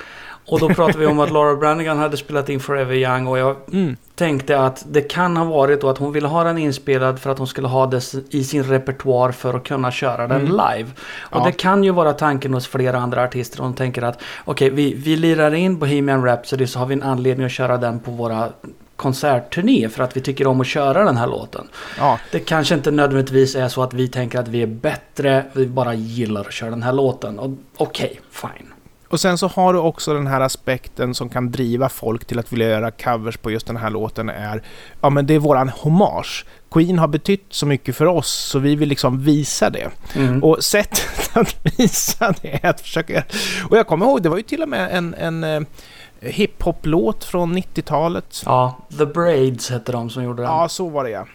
Och 0.50 0.60
då 0.60 0.68
pratade 0.68 0.98
vi 0.98 1.06
om 1.06 1.20
att 1.20 1.30
Laura 1.32 1.56
Branigan 1.56 1.98
hade 1.98 2.16
spelat 2.16 2.48
in 2.48 2.60
Forever 2.60 2.94
Young 2.94 3.26
och 3.26 3.38
jag 3.38 3.56
Mm. 3.72 3.96
tänkte 4.14 4.58
att 4.60 4.84
det 4.90 5.00
kan 5.00 5.36
ha 5.36 5.44
varit 5.44 5.80
då 5.80 5.88
att 5.88 5.98
hon 5.98 6.12
ville 6.12 6.28
ha 6.28 6.44
den 6.44 6.58
inspelad 6.58 7.18
för 7.20 7.30
att 7.30 7.38
hon 7.38 7.46
skulle 7.46 7.68
ha 7.68 7.86
det 7.86 8.14
i 8.30 8.44
sin 8.44 8.62
repertoar 8.64 9.32
för 9.32 9.54
att 9.54 9.64
kunna 9.64 9.90
köra 9.90 10.26
den 10.28 10.40
Mm. 10.40 10.52
live. 10.52 10.90
Och 11.20 11.40
Ja. 11.40 11.44
det 11.44 11.52
kan 11.52 11.84
ju 11.84 11.90
vara 11.90 12.12
tanken 12.12 12.54
hos 12.54 12.66
flera 12.66 12.98
andra 12.98 13.24
artister. 13.24 13.58
De 13.58 13.74
tänker 13.74 14.02
att 14.02 14.22
okej, 14.44 14.70
vi, 14.70 14.94
vi 14.94 15.16
lirar 15.16 15.54
in 15.54 15.78
Bohemian 15.78 16.24
Rhapsody 16.24 16.66
så 16.66 16.78
har 16.78 16.86
vi 16.86 16.94
en 16.94 17.02
anledning 17.02 17.46
att 17.46 17.52
köra 17.52 17.76
den 17.76 18.00
på 18.00 18.10
våra 18.10 18.48
konsertturné 18.96 19.88
för 19.88 20.04
att 20.04 20.16
vi 20.16 20.20
tycker 20.20 20.46
om 20.46 20.60
att 20.60 20.66
köra 20.66 21.04
den 21.04 21.16
här 21.16 21.26
låten. 21.26 21.68
Ja, 21.98 22.18
Det 22.32 22.38
kanske 22.38 22.74
inte 22.74 22.90
nödvändigtvis 22.90 23.54
är 23.54 23.68
så 23.68 23.82
att 23.82 23.94
vi 23.94 24.08
tänker 24.08 24.38
att 24.38 24.48
vi 24.48 24.62
är 24.62 24.66
bättre, 24.66 25.44
vi 25.52 25.66
bara 25.66 25.94
gillar 25.94 26.40
att 26.40 26.52
köra 26.52 26.70
den 26.70 26.82
här 26.82 26.92
låten. 26.92 27.38
Och 27.38 27.50
Okej, 27.76 28.20
fine. 28.30 28.69
Och 29.10 29.20
sen 29.20 29.38
så 29.38 29.46
har 29.46 29.72
du 29.72 29.78
också 29.78 30.14
den 30.14 30.26
här 30.26 30.40
aspekten 30.40 31.14
som 31.14 31.28
kan 31.28 31.50
driva 31.50 31.88
folk 31.88 32.24
till 32.24 32.38
att 32.38 32.52
vilja 32.52 32.68
göra 32.68 32.90
covers 32.90 33.36
på 33.36 33.50
just 33.50 33.66
den 33.66 33.76
här 33.76 33.90
låten 33.90 34.28
är 34.28 34.62
ja 35.00 35.10
men 35.10 35.26
det 35.26 35.34
är 35.34 35.38
våran 35.38 35.68
hommage. 35.68 36.46
Queen 36.70 36.98
har 36.98 37.08
betytt 37.08 37.46
så 37.50 37.66
mycket 37.66 37.96
för 37.96 38.06
oss 38.06 38.28
så 38.28 38.58
vi 38.58 38.76
vill 38.76 38.88
liksom 38.88 39.20
visa 39.20 39.70
det. 39.70 39.90
Mm. 40.14 40.44
Och 40.44 40.64
sättet 40.64 41.30
att 41.36 41.78
visa 41.78 42.34
det 42.42 42.60
är 42.62 42.70
att 42.70 42.80
försöka... 42.80 43.22
Och 43.70 43.76
jag 43.76 43.86
kommer 43.86 44.06
ihåg, 44.06 44.22
det 44.22 44.28
var 44.28 44.36
ju 44.36 44.42
till 44.42 44.62
och 44.62 44.68
med 44.68 44.88
en, 44.92 45.14
en 45.14 45.44
eh, 45.44 45.60
hiphop-låt 46.20 47.24
från 47.24 47.58
90-talet. 47.58 48.42
Ja, 48.44 48.78
The 48.98 49.06
Braids 49.06 49.70
hette 49.70 49.92
de 49.92 50.10
som 50.10 50.24
gjorde 50.24 50.42
den. 50.42 50.50
Ja, 50.50 50.68
så 50.68 50.88
var 50.88 51.04
det 51.04 51.10
ja. 51.10 51.26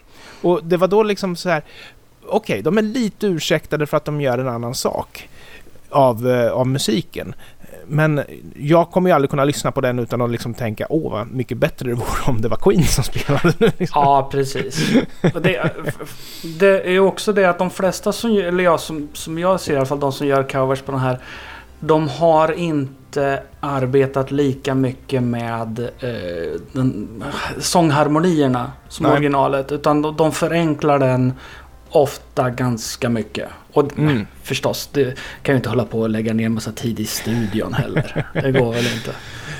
Och 0.41 0.63
det 0.63 0.77
var 0.77 0.87
då 0.87 1.03
liksom 1.03 1.35
så 1.35 1.49
här... 1.49 1.63
Okej, 2.27 2.61
de 2.61 2.77
är 2.77 2.81
lite 2.81 3.27
ursäktade 3.27 3.85
för 3.85 3.97
att 3.97 4.05
de 4.05 4.21
gör 4.21 4.37
en 4.37 4.47
annan 4.47 4.75
sak 4.75 5.29
av, 5.95 6.27
eh, 6.27 6.51
av 6.51 6.67
musiken. 6.67 7.35
Men 7.87 8.21
jag 8.55 8.91
kommer 8.91 9.09
ju 9.09 9.15
aldrig 9.15 9.29
kunna 9.29 9.45
lyssna 9.45 9.71
på 9.71 9.81
den 9.81 9.99
utan 9.99 10.21
att 10.21 10.29
liksom 10.29 10.53
tänka 10.53 10.87
åh 10.89 11.11
vad 11.11 11.27
mycket 11.27 11.57
bättre 11.57 11.89
det 11.89 11.93
vore 11.93 12.21
om 12.27 12.41
det 12.41 12.47
var 12.47 12.57
Queen 12.57 12.83
som 12.83 13.03
spelade 13.13 13.53
nu. 13.57 13.71
Liksom. 13.77 14.01
Ja, 14.01 14.29
precis. 14.31 14.91
Det, 15.21 15.71
det 16.59 16.81
är 16.81 16.91
ju 16.91 16.99
också 16.99 17.33
det 17.33 17.45
att 17.45 17.59
de 17.59 17.69
flesta 17.69 18.11
som, 18.11 18.31
eller 18.31 18.63
jag 18.63 18.79
som, 18.79 19.09
som 19.13 19.39
jag 19.39 19.59
ser 19.59 19.73
i 19.73 19.77
alla 19.77 19.85
fall, 19.85 19.99
de 19.99 20.11
som 20.11 20.27
gör 20.27 20.43
covers 20.43 20.81
på 20.81 20.91
den 20.91 21.01
här. 21.01 21.19
De 21.79 22.09
har 22.09 22.51
inte 22.51 23.43
arbetat 23.59 24.31
lika 24.31 24.75
mycket 24.75 25.23
med 25.23 25.79
eh, 25.79 26.59
den, 26.71 27.23
sångharmonierna 27.59 28.71
som 28.87 29.03
Nej. 29.03 29.13
originalet. 29.13 29.71
Utan 29.71 30.01
de, 30.01 30.15
de 30.15 30.31
förenklar 30.31 30.99
den 30.99 31.33
ofta 31.89 32.49
ganska 32.49 33.09
mycket. 33.09 33.49
Och 33.75 33.97
Mm. 33.97 34.27
förstås, 34.43 34.89
det 34.93 35.17
kan 35.41 35.53
ju 35.53 35.57
inte 35.57 35.69
hålla 35.69 35.85
på 35.85 35.99
och 35.99 36.09
lägga 36.09 36.33
ner 36.33 36.49
massa 36.49 36.71
tid 36.71 36.99
i 36.99 37.05
studion 37.05 37.73
heller. 37.73 38.25
Det 38.33 38.51
går 38.51 38.73
väl 38.73 38.85
inte. 38.95 39.11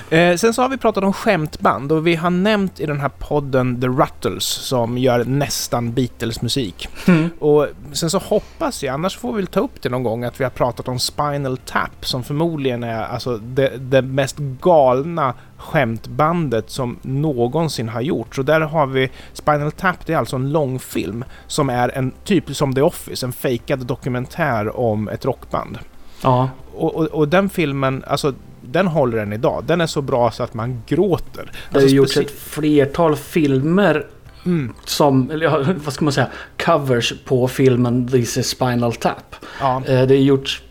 Eh, 0.10 0.36
sen 0.36 0.54
så 0.54 0.62
har 0.62 0.70
vi 0.70 0.78
pratat 0.78 1.04
om 1.04 1.13
skämtband 1.13 1.91
och 1.91 2.08
vi 2.08 2.15
har 2.15 2.30
nämnt 2.30 2.80
i 2.80 2.86
den 2.86 3.00
här 3.00 3.10
podden 3.10 3.82
The 3.82 3.88
Ruttles 3.88 4.44
som 4.44 4.98
gör 4.98 5.26
nästan 5.26 5.94
Beatles-musik. 5.94 6.88
Mm. 7.08 7.30
Och 7.39 7.68
sen 7.91 8.10
så 8.10 8.18
hoppas 8.18 8.84
jag, 8.84 8.94
annars 8.94 9.18
får 9.18 9.34
vi 9.34 9.36
väl 9.36 9.48
ta 9.48 9.60
upp 9.60 9.82
det 9.82 9.89
någon 9.89 10.04
gång, 10.04 10.24
att 10.24 10.39
vi 10.39 10.44
har 10.44 10.52
pratat 10.52 10.88
om 10.88 11.00
Spinal 11.00 11.58
Tap 11.58 12.06
som 12.06 12.24
förmodligen 12.24 12.84
är 12.84 13.04
alltså 13.04 13.38
det, 13.38 13.78
det 13.78 14.02
mest 14.02 14.38
galna 14.38 15.34
skämtbandet 15.58 16.70
som 16.70 17.00
någonsin 17.02 17.89
har 17.89 18.02
gjorts. 18.02 18.39
Och 18.39 18.46
där 18.46 18.62
har 18.62 18.88
vi 18.88 19.12
Spinal 19.34 19.72
Tap, 19.72 20.06
det 20.06 20.13
är 20.13 20.18
alltså 20.18 20.36
en 20.36 20.52
långfilm 20.52 21.26
som 21.48 21.70
är 21.70 21.98
en 21.98 22.12
typ 22.24 22.56
som 22.56 22.76
The 22.76 22.82
Office, 22.82 23.26
en 23.26 23.34
fejkad 23.34 23.86
dokumentär 23.86 24.78
om 24.80 25.10
ett 25.10 25.26
rockband. 25.26 25.78
Ja, 26.22 26.50
Och, 26.76 26.96
och, 26.96 27.06
och 27.06 27.28
den 27.28 27.50
filmen, 27.50 28.04
alltså 28.08 28.34
den 28.76 28.88
håller 28.88 29.18
än 29.18 29.34
idag. 29.34 29.64
Den 29.68 29.82
är 29.82 29.88
så 29.88 30.02
bra 30.02 30.32
så 30.32 30.44
att 30.44 30.54
man 30.54 30.84
gråter. 30.88 31.52
det 31.70 31.78
har 31.78 31.82
Alltså, 31.82 31.96
gjorts 31.96 32.18
ett 32.18 32.32
flertal 32.40 33.16
filmer 33.16 34.06
Mm, 34.46 34.74
som, 34.86 35.32
eller 35.32 35.74
vad 35.84 35.94
ska 35.94 36.06
man 36.06 36.14
säga, 36.14 36.28
covers 36.66 37.14
på 37.26 37.48
filmen 37.48 38.08
This 38.08 38.38
is 38.38 38.48
Spinal 38.50 38.94
Tap. 38.94 39.36
ja. 39.60 39.82
Eh, 39.88 40.08
Det 40.08 40.16
är 40.16 40.20
gjort 40.22 40.62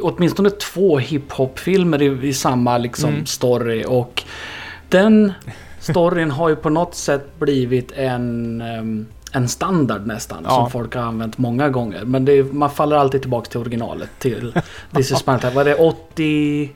åtminstone 0.00 0.50
två 0.50 0.98
hiphop-filmer 0.98 2.02
i, 2.02 2.28
i 2.28 2.32
samma 2.32 2.78
liksom 2.78 3.10
Mm. 3.10 3.26
story 3.26 3.84
och 3.88 4.22
den 4.88 5.32
storyn 5.78 6.30
har 6.30 6.48
ju 6.48 6.56
på 6.56 6.70
något 6.70 6.94
sätt 6.94 7.38
blivit 7.38 7.92
en, 7.92 8.60
ehm, 8.60 9.06
en 9.32 9.48
standard 9.48 10.06
nästan 10.06 10.38
Ja. 10.44 10.50
som 10.50 10.70
folk 10.70 10.94
har 10.94 11.02
använt 11.02 11.38
många 11.38 11.68
gånger. 11.68 12.04
Men 12.04 12.28
är, 12.28 12.42
man 12.42 12.70
faller 12.70 12.96
alltid 12.96 13.20
tillbaka 13.20 13.50
till 13.50 13.60
originalet 13.60 14.10
till 14.18 14.52
This 14.96 15.10
is 15.12 15.18
Spinal 15.18 15.40
Tap. 15.40 15.54
Var 15.54 15.64
det 15.64 15.74
80? 15.74 16.70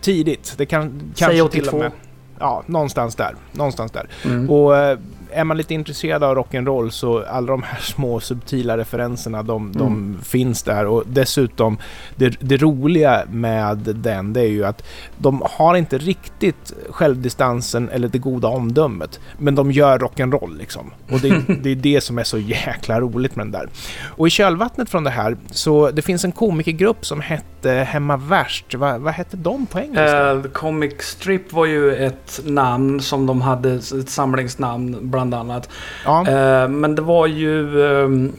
Tidigt. 0.00 0.54
Det 0.56 0.66
kan 0.66 1.00
Säg 1.00 1.26
kanske 1.26 1.42
82. 1.42 1.48
till 1.48 1.74
och 1.74 1.78
med... 1.78 1.92
Ja, 2.38 2.62
någonstans 2.66 3.14
där. 3.14 3.34
Någonstans 3.52 3.92
där. 3.92 4.08
Mm. 4.24 4.50
Och 4.50 4.76
eh, 4.76 4.98
är 5.38 5.44
man 5.44 5.56
lite 5.56 5.74
intresserad 5.74 6.24
av 6.24 6.36
rock'n'roll 6.36 6.90
så 6.90 7.24
alla 7.24 7.46
de 7.46 7.62
här 7.62 7.78
små 7.80 8.20
subtila 8.20 8.76
referenserna 8.78 9.42
de, 9.42 9.72
de 9.72 9.86
Mm. 9.86 10.18
finns 10.22 10.62
där. 10.62 10.86
Och 10.86 11.02
dessutom, 11.06 11.78
det, 12.16 12.36
det 12.40 12.56
roliga 12.56 13.22
med 13.30 13.78
den 13.78 14.32
det 14.32 14.40
är 14.40 14.46
ju 14.48 14.64
att 14.64 14.84
de 15.18 15.42
har 15.50 15.74
inte 15.76 15.98
riktigt 15.98 16.72
självdistansen 16.90 17.88
eller 17.88 18.08
det 18.08 18.18
goda 18.18 18.48
omdömet. 18.48 19.20
Men 19.38 19.54
de 19.54 19.72
gör 19.72 19.98
rock'n'roll 19.98 20.58
liksom. 20.58 20.90
Och 21.12 21.20
det, 21.20 21.28
det 21.62 21.70
är 21.70 21.76
det 21.76 22.00
som 22.00 22.18
är 22.18 22.24
så 22.24 22.38
jäkla 22.38 23.00
roligt 23.00 23.36
med 23.36 23.46
den 23.46 23.52
där. 23.52 23.68
Och 24.16 24.26
i 24.26 24.30
kölvattnet 24.30 24.90
från 24.90 25.04
det 25.04 25.10
här 25.10 25.36
så 25.50 25.90
det 25.90 26.02
finns 26.02 26.24
en 26.24 26.32
komikergrupp 26.32 27.06
som 27.06 27.20
hette 27.20 27.70
Hemma 27.70 28.16
Värst. 28.16 28.74
Va, 28.74 28.98
vad 28.98 29.12
hette 29.14 29.36
de 29.36 29.66
på 29.66 29.78
engelska? 29.78 30.40
The 30.42 30.48
Comic 30.48 30.92
Strip 31.02 31.52
var 31.52 31.66
ju 31.66 31.94
ett 31.94 32.40
namn 32.44 33.00
som 33.00 33.26
de 33.26 33.40
hade, 33.40 33.70
ett 33.74 34.08
samlingsnamn 34.10 34.96
bland 35.00 35.27
annat. 35.36 35.68
Ja, 36.04 36.24
Eh, 36.28 36.68
men 36.68 36.94
det 36.94 37.02
var 37.02 37.26
ju 37.26 37.84
ehm, 37.86 38.32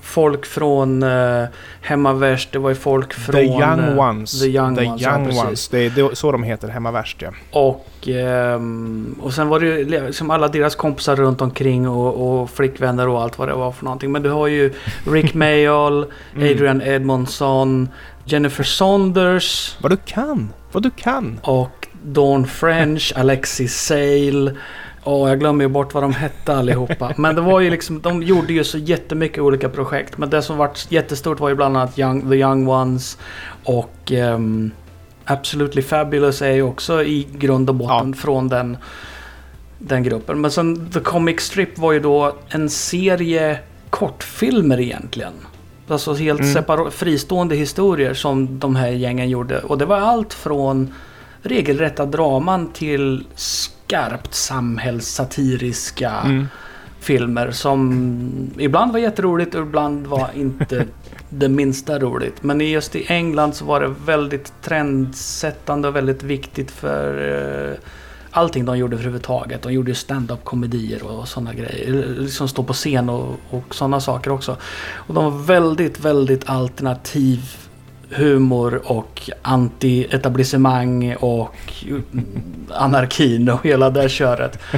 folk 0.00 0.46
från 0.46 1.02
uh, 1.02 1.46
Hemma 1.80 2.12
Värst, 2.12 2.52
det 2.52 2.58
var 2.58 2.68
ju 2.68 2.74
folk 2.74 3.14
från... 3.14 3.34
The 3.34 3.44
Young 3.44 3.80
eh, 3.80 3.98
Ones. 3.98 4.40
The 4.40 4.46
Young 4.46 4.78
Ones, 4.78 5.02
ja, 5.02 5.20
precis. 5.24 5.44
Ones. 5.44 5.68
Det 5.68 5.78
är, 5.78 5.90
det 5.90 6.00
är 6.00 6.14
så 6.14 6.32
de 6.32 6.42
heter, 6.42 6.68
Hemma 6.68 6.90
Värst 6.90 7.22
ja. 7.22 7.30
Och, 7.50 8.08
ehm, 8.08 9.14
och 9.22 9.32
sen 9.32 9.48
var 9.48 9.60
det 9.60 9.66
ju 9.66 9.84
liksom 10.06 10.30
alla 10.30 10.48
deras 10.48 10.74
kompisar 10.74 11.16
runt 11.16 11.40
omkring 11.40 11.88
och, 11.88 12.40
och 12.40 12.50
flickvänner 12.50 13.08
och 13.08 13.22
allt 13.22 13.38
vad 13.38 13.48
det 13.48 13.54
var 13.54 13.72
för 13.72 13.84
någonting. 13.84 14.12
Men 14.12 14.22
du 14.22 14.30
har 14.30 14.46
ju 14.46 14.72
Rick 15.06 15.34
Mayall, 15.44 16.06
Mm. 16.34 16.48
Adrian 16.52 16.82
Edmondson, 16.82 17.88
Jennifer 18.24 18.64
Saunders 18.64 19.76
Vad 19.80 19.92
du 19.92 19.96
kan! 19.96 20.52
Vad 20.72 20.82
du 20.82 20.90
kan! 20.90 21.40
och 21.42 21.88
Dawn 22.02 22.46
French, 22.46 23.12
Alexis 23.16 23.74
Sale. 23.74 24.54
Och 25.06 25.30
jag 25.30 25.40
glömmer 25.40 25.64
ju 25.64 25.68
bort 25.68 25.94
vad 25.94 26.02
de 26.02 26.12
hette 26.12 26.56
allihopa. 26.56 27.12
Men 27.16 27.34
det 27.34 27.40
var 27.40 27.60
ju 27.60 27.70
liksom, 27.70 28.00
de 28.00 28.22
gjorde 28.22 28.52
ju 28.52 28.64
så 28.64 28.78
jättemycket 28.78 29.38
olika 29.38 29.68
projekt. 29.68 30.18
Men 30.18 30.30
det 30.30 30.42
som 30.42 30.56
vart 30.56 30.86
jättestort 30.92 31.40
var 31.40 31.48
ju 31.48 31.54
bland 31.54 31.76
annat 31.76 31.98
Young, 31.98 32.30
The 32.30 32.36
Young 32.36 32.68
Ones 32.68 33.18
och 33.64 34.12
ehm, 34.12 34.70
Absolutely 35.24 35.82
Fabulous 35.82 36.42
är 36.42 36.52
ju 36.52 36.62
också 36.62 37.02
i 37.04 37.26
grund 37.32 37.68
och 37.68 37.74
botten 37.74 38.14
från 38.14 38.48
den, 38.48 38.76
den 39.78 40.02
gruppen. 40.02 40.40
Men 40.40 40.50
sen 40.50 40.90
The 40.90 41.00
Comic 41.00 41.40
Strip 41.40 41.78
var 41.78 41.92
ju 41.92 42.00
då 42.00 42.36
en 42.48 42.70
serie 42.70 43.58
kortfilmer 43.90 44.80
egentligen. 44.80 45.32
Alltså 45.88 46.14
helt 46.14 46.40
Mm. 46.40 46.90
fristående 46.90 47.56
historier 47.56 48.14
som 48.14 48.58
de 48.58 48.76
här 48.76 48.88
gängen 48.88 49.30
gjorde. 49.30 49.58
Och 49.58 49.78
det 49.78 49.84
var 49.84 49.96
allt 49.98 50.34
från 50.34 50.94
regelrätta 51.42 52.06
draman 52.06 52.72
till 52.72 53.24
skarpt 53.34 54.34
samhällssatiriska 54.34 56.10
Mm. 56.24 56.46
filmer 57.00 57.50
som 57.50 58.50
ibland 58.58 58.92
var 58.92 58.98
jätteroligt 58.98 59.54
och 59.54 59.62
ibland 59.62 60.06
var 60.06 60.30
inte 60.34 60.84
det 61.30 61.48
minsta 61.48 61.98
roligt. 61.98 62.42
Men 62.42 62.60
just 62.60 62.96
i 62.96 63.06
England 63.08 63.54
så 63.54 63.64
var 63.64 63.80
det 63.80 63.94
väldigt 64.06 64.52
trendsättande 64.62 65.88
och 65.88 65.96
väldigt 65.96 66.22
viktigt 66.22 66.70
för 66.70 67.70
eh, 67.70 67.78
allting 68.30 68.64
de 68.64 68.78
gjorde 68.78 68.94
överhuvudtaget. 68.96 69.62
De 69.62 69.72
gjorde 69.72 69.90
ju 69.90 69.94
stand-up 69.94 70.44
komedier 70.44 71.02
och 71.02 71.28
sådana 71.28 71.54
grejer. 71.54 72.14
Liksom 72.18 72.48
stå 72.48 72.62
på 72.62 72.72
scen 72.72 73.08
och, 73.08 73.36
och 73.50 73.74
sådana 73.74 74.00
saker 74.00 74.30
också. 74.30 74.56
Och 74.94 75.14
de 75.14 75.24
var 75.24 75.42
väldigt, 75.42 76.00
väldigt 76.00 76.48
alternativ 76.48 77.40
humor 78.10 78.80
och 78.84 79.30
anti-etablissemang 79.42 81.14
och 81.14 81.54
mm, 81.86 82.04
anarkin 82.70 83.48
och 83.48 83.66
hela 83.66 83.90
det 83.90 84.08
köret. 84.08 84.58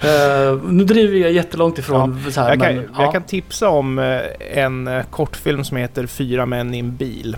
Eh, 0.00 0.62
nu 0.68 0.84
driver 0.84 1.18
jag 1.18 1.32
jättelångt 1.32 1.78
ifrån 1.78 2.32
så 2.32 2.40
här, 2.40 2.48
Jag 2.48 2.60
kan, 2.60 2.74
men, 2.74 2.88
jag 2.96 3.06
ja. 3.06 3.12
kan 3.12 3.22
tipsa 3.22 3.68
om 3.68 3.98
eh, 3.98 4.20
en 4.52 4.86
eh, 4.86 5.02
kortfilm 5.10 5.64
som 5.64 5.76
heter 5.76 6.06
Fyra 6.06 6.46
män 6.46 6.74
i 6.74 6.78
en 6.78 6.96
bil. 6.96 7.36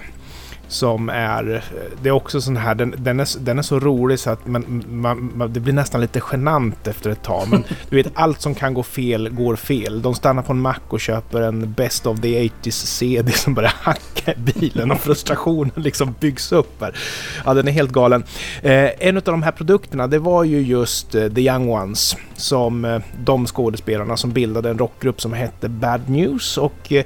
Som 0.69 1.09
är, 1.09 1.65
det 2.03 2.09
är 2.09 2.13
också 2.13 2.41
sån 2.41 2.57
här, 2.57 2.75
den, 2.75 2.95
den, 2.99 3.21
är, 3.21 3.45
den 3.45 3.59
är 3.59 3.63
så 3.63 3.81
rolig 3.81 4.19
så 4.19 4.31
att 4.31 4.47
man, 4.47 4.85
man, 4.89 5.33
man, 5.35 5.53
det 5.53 5.61
blir 5.61 5.73
nästan 5.73 6.01
lite 6.01 6.21
genant 6.33 6.87
efter 6.87 7.11
ett 7.11 7.23
tag. 7.23 7.49
Men 7.51 7.65
du 7.91 7.97
vet, 7.97 8.07
allt 8.15 8.41
som 8.41 8.55
kan 8.55 8.75
gå 8.75 8.83
fel 8.83 9.29
går 9.29 9.57
fel. 9.57 10.03
De 10.03 10.15
stannar 10.15 10.43
på 10.43 10.53
en 10.53 10.61
mack 10.61 10.83
och 10.89 11.01
köper 11.01 11.41
en 11.41 11.73
Best 11.73 12.07
of 12.07 12.21
the 12.21 12.49
80s 12.49 12.71
CD 12.71 13.33
som 13.33 13.55
börjar 13.55 13.75
hacka 13.81 14.33
i 14.33 14.37
bilen 14.37 14.91
och 14.91 15.01
frustrationen 15.01 15.73
liksom 15.75 16.15
byggs 16.21 16.53
upp 16.53 16.81
här. 16.81 16.97
Ja, 17.45 17.55
den 17.55 17.69
är 17.69 17.73
helt 17.73 17.93
galen. 17.93 18.25
Eh, 18.63 18.91
en 19.09 19.17
av 19.17 19.23
de 19.23 19.43
här 19.43 19.53
produkterna, 19.53 20.07
det 20.07 20.19
var 20.19 20.45
ju 20.45 20.61
just 20.61 21.15
eh, 21.15 21.29
The 21.29 21.41
Young 21.41 21.71
Ones. 21.71 22.17
Som 22.37 22.85
eh, 22.85 23.01
de 23.25 23.47
skådespelarna 23.47 24.17
som 24.17 24.33
bildade 24.33 24.71
en 24.71 24.79
rockgrupp 24.79 25.21
som 25.21 25.33
hette 25.33 25.69
Bad 25.69 26.09
News. 26.09 26.59
Och 26.59 26.93
eh, 26.93 27.05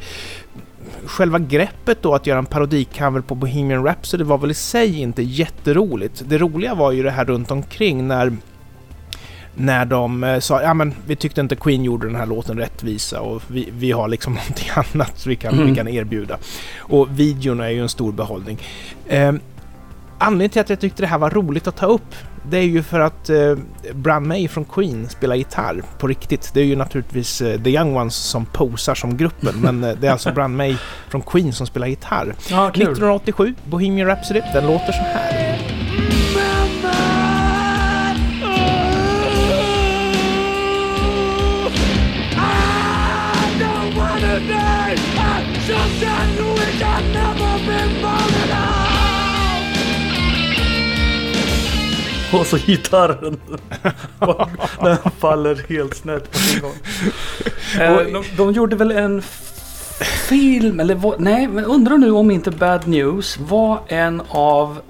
själva 1.06 1.38
greppet 1.38 2.02
då 2.02 2.14
att 2.14 2.26
göra 2.26 2.38
en 2.38 2.46
parodikover 2.46 3.20
på 3.20 3.34
Bohemian 3.34 3.84
Rhapsody 3.84 4.24
var 4.24 4.38
väl 4.38 4.50
i 4.50 4.54
sig 4.54 5.00
inte 5.00 5.22
jätteroligt. 5.22 6.22
Det 6.26 6.38
roliga 6.38 6.74
var 6.74 6.92
ju 6.92 7.02
det 7.02 7.10
här 7.10 7.24
runt 7.24 7.50
omkring 7.50 8.08
när 8.08 8.32
när 9.54 9.84
de 9.84 10.24
eh, 10.24 10.38
sa 10.38 10.62
ja 10.62 10.74
men 10.74 10.94
vi 11.06 11.16
tyckte 11.16 11.40
inte 11.40 11.56
Queen 11.56 11.84
gjorde 11.84 12.06
den 12.06 12.16
här 12.16 12.26
låten 12.26 12.58
rättvisa 12.58 13.20
och 13.20 13.42
vi, 13.46 13.68
vi 13.72 13.92
har 13.92 14.08
liksom 14.08 14.32
någonting 14.34 14.68
annat 14.74 15.26
vi 15.26 15.36
kan, 15.36 15.56
vi 15.56 15.62
Mm. 15.62 15.74
kan 15.74 15.88
erbjuda. 15.88 16.38
Och 16.78 17.20
videon 17.20 17.60
är 17.60 17.68
ju 17.68 17.82
en 17.82 17.88
stor 17.88 18.12
behållning. 18.12 18.58
Eh, 19.06 19.32
anledningen 20.18 20.50
till 20.50 20.60
att 20.60 20.70
jag 20.70 20.80
tyckte 20.80 21.02
det 21.02 21.06
här 21.06 21.18
var 21.18 21.30
roligt 21.30 21.66
att 21.68 21.76
ta 21.76 21.86
upp 21.86 22.14
det 22.50 22.58
är 22.58 22.62
ju 22.62 22.82
för 22.82 23.00
att 23.00 23.30
eh, 23.30 23.54
Brian 23.94 24.28
May 24.28 24.48
från 24.48 24.64
Queen 24.64 25.08
spelar 25.08 25.36
gitarr 25.36 25.82
på 25.98 26.06
riktigt. 26.06 26.50
Det 26.54 26.60
är 26.60 26.64
ju 26.64 26.76
naturligtvis 26.76 27.40
eh, 27.40 27.62
The 27.62 27.70
Young 27.70 27.96
Ones 27.96 28.14
som 28.14 28.46
posar 28.46 28.94
som 28.94 29.16
gruppen 29.16 29.54
men 29.60 29.84
eh, 29.84 29.96
det 30.00 30.06
är 30.06 30.12
alltså 30.12 30.32
Brian 30.32 30.56
May 30.56 30.76
från 31.08 31.22
Queen 31.22 31.52
som 31.52 31.66
spelar 31.66 31.86
gitarr. 31.86 32.34
Ja, 32.50 32.70
kul. 32.74 32.82
1987, 32.82 33.54
Bohemian 33.64 34.08
Rhapsody, 34.08 34.40
den 34.54 34.66
låter 34.66 34.92
så 34.92 35.02
här. 35.02 35.40
Och 52.40 52.46
så 52.46 52.56
gitarren. 52.56 53.40
Den 54.82 54.96
faller 55.18 55.64
helt 55.68 55.96
snett 55.96 56.30
på 56.32 56.38
en 56.54 56.62
gång. 56.62 56.72
Eh, 57.80 58.12
de, 58.12 58.24
de 58.36 58.52
gjorde 58.52 58.76
väl 58.76 58.90
en 58.90 59.22
film, 60.28 60.80
eller 60.80 60.94
vad, 60.94 61.20
nej, 61.20 61.48
men 61.48 61.64
undrar 61.64 61.98
nu 61.98 62.10
om 62.10 62.30
inte 62.30 62.50
Bad 62.50 62.88
News 62.88 63.38
var 63.38 63.80
en 63.88 64.22
av, 64.28 64.80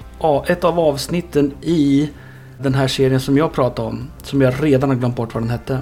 ett 0.47 0.65
av 0.65 0.81
avsnitten 0.81 1.53
i 1.63 2.11
den 2.59 2.75
här 2.75 2.89
serien 2.89 3.21
som 3.21 3.39
jag 3.39 3.53
pratade 3.53 3.89
om. 3.89 4.11
Som 4.23 4.41
jag 4.41 4.55
redan 4.61 4.91
har 4.91 4.97
glömt 4.97 5.17
bort 5.17 5.35
vad 5.35 5.43
den 5.43 5.51
hette. 5.51 5.79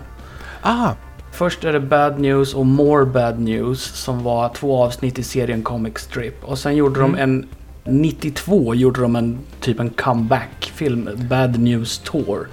Ah, 0.63 0.93
Först 1.39 1.65
är 1.65 1.73
det 1.73 1.81
Bad 1.81 2.21
News 2.21 2.55
och 2.55 2.67
More 2.67 3.05
Bad 3.05 3.39
News 3.41 3.83
som 3.83 4.23
var 4.23 4.49
två 4.49 4.83
avsnitt 4.85 5.19
i 5.19 5.23
serien 5.23 5.63
Comic 5.63 5.99
Strip. 5.99 6.45
Och 6.45 6.59
sen 6.59 6.77
gjorde 6.77 7.01
de 7.01 7.15
en 7.15 7.49
92 7.85 8.75
gjorde 8.75 9.01
de 9.01 9.17
en 9.17 9.39
typ 9.61 9.81
en 9.81 9.91
comeback-film, 9.91 11.09
Bad 11.17 11.61
News 11.61 11.99
Tour. 11.99 12.49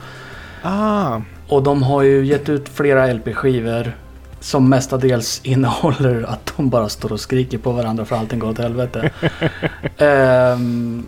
ah. 0.63 1.21
Och 1.47 1.63
de 1.63 1.83
har 1.83 2.01
ju 2.01 2.25
gett 2.25 2.49
ut 2.49 2.69
flera 2.69 3.13
LP-skivor 3.13 3.91
som 4.39 4.69
mestadels 4.69 5.41
innehåller 5.43 6.23
att 6.23 6.53
de 6.57 6.69
bara 6.69 6.89
står 6.89 7.11
och 7.11 7.19
skriker 7.19 7.57
på 7.57 7.71
varandra 7.71 8.05
för 8.05 8.15
allting 8.15 8.39
går 8.39 8.49
åt 8.49 8.57
helvete. 8.57 9.11
Ehm, 9.97 11.05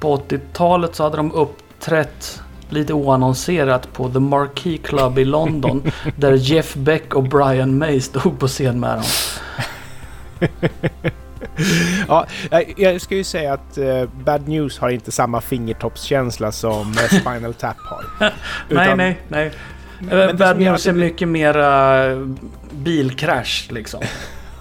på 0.00 0.16
80-talet 0.16 0.94
så 0.94 1.02
hade 1.02 1.16
de 1.16 1.32
uppträtt 1.32 2.40
lite 2.68 2.92
oannonserat 2.92 3.92
på 3.92 4.08
The 4.08 4.20
Marquee 4.20 4.78
Club 4.78 5.18
i 5.18 5.24
London. 5.24 5.82
där 6.16 6.32
Jeff 6.32 6.74
Beck 6.74 7.14
och 7.14 7.22
Brian 7.22 7.78
May 7.78 8.00
stod 8.00 8.38
på 8.38 8.48
scen 8.48 8.80
med 8.80 8.98
dem. 8.98 10.48
Ja, 12.08 12.26
jag- 12.76 13.00
ska 13.00 13.14
ju 13.14 13.24
säga 13.24 13.52
att 13.52 13.78
eh, 13.78 14.04
Bad 14.24 14.48
News 14.48 14.78
har 14.78 14.88
inte 14.90 15.12
samma 15.12 15.40
fingertoppskänsla 15.40 16.52
som 16.52 16.90
eh, 16.92 17.20
Spinal 17.20 17.54
Tap 17.54 17.76
har. 17.78 18.04
nej, 18.20 18.32
Utan- 18.68 18.98
nej, 18.98 19.20
nej. 19.28 19.52
Men 19.98 20.08
det 20.08 20.22
Eh, 20.22 20.28
som 20.28 20.38
Bad 20.38 20.58
News 20.60 20.86
är 20.86 20.92
mycket 20.92 21.28
mera 21.28 22.04
bilkrasch 22.70 23.68
liksom. 23.70 24.00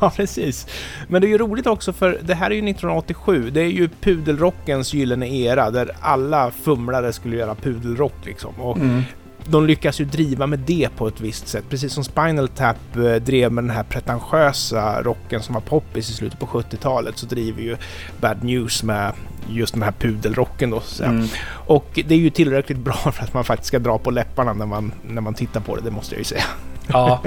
Ja, 0.03 0.09
precis. 0.15 0.67
Men 1.07 1.21
det 1.21 1.27
är 1.27 1.29
ju 1.29 1.37
roligt 1.37 1.67
också 1.67 1.93
för 1.93 2.17
det 2.21 2.33
här 2.35 2.45
är 2.45 2.55
ju 2.55 2.57
1987. 2.69 3.49
Det 3.49 3.61
är 3.61 3.65
ju 3.69 3.89
pudelrockens 4.01 4.93
gyllene 4.93 5.27
era 5.29 5.71
där 5.71 5.91
alla 6.01 6.51
fumlare 6.51 7.13
skulle 7.13 7.35
göra 7.35 7.55
pudelrock 7.55 8.13
liksom. 8.25 8.53
Och 8.61 8.77
Mm. 8.77 9.03
De 9.45 9.65
lyckas 9.65 10.01
ju 10.01 10.05
driva 10.05 10.47
med 10.47 10.59
det 10.59 10.89
på 10.97 11.07
ett 11.07 11.21
visst 11.21 11.47
sätt. 11.47 11.63
Precis 11.69 11.93
som 11.93 12.03
Spinal 12.03 12.47
Tap 12.47 12.77
eh, 12.95 13.15
drev 13.15 13.51
med 13.51 13.63
den 13.63 13.71
här 13.71 13.83
pretentiösa 13.83 15.01
rocken 15.01 15.41
som 15.41 15.53
var 15.53 15.61
poppis 15.61 16.09
i 16.09 16.13
slutet 16.13 16.39
på 16.39 16.45
70-talet 16.45 17.17
så 17.17 17.25
driver 17.25 17.61
ju 17.61 17.77
Bad 18.19 18.43
News 18.43 18.83
med 18.83 19.13
just 19.49 19.73
den 19.73 19.83
här 19.83 19.91
pudelrocken 19.91 20.69
då. 20.69 20.79
Så 20.79 21.03
att. 21.03 21.09
Mm. 21.09 21.27
Och 21.67 21.99
det 22.05 22.15
är 22.15 22.19
ju 22.19 22.29
tillräckligt 22.29 22.77
bra 22.77 22.93
för 22.93 23.23
att 23.23 23.33
man 23.33 23.43
faktiskt 23.43 23.67
ska 23.67 23.79
dra 23.79 23.97
på 23.97 24.11
läpparna 24.11 24.53
när 24.53 24.65
man, 24.65 24.91
när 25.07 25.21
man 25.21 25.33
tittar 25.33 25.59
på 25.59 25.75
det, 25.75 25.81
det 25.81 25.91
måste 25.91 26.15
jag 26.15 26.19
ju 26.19 26.25
säga. 26.25 26.43
Ja, 26.87 27.23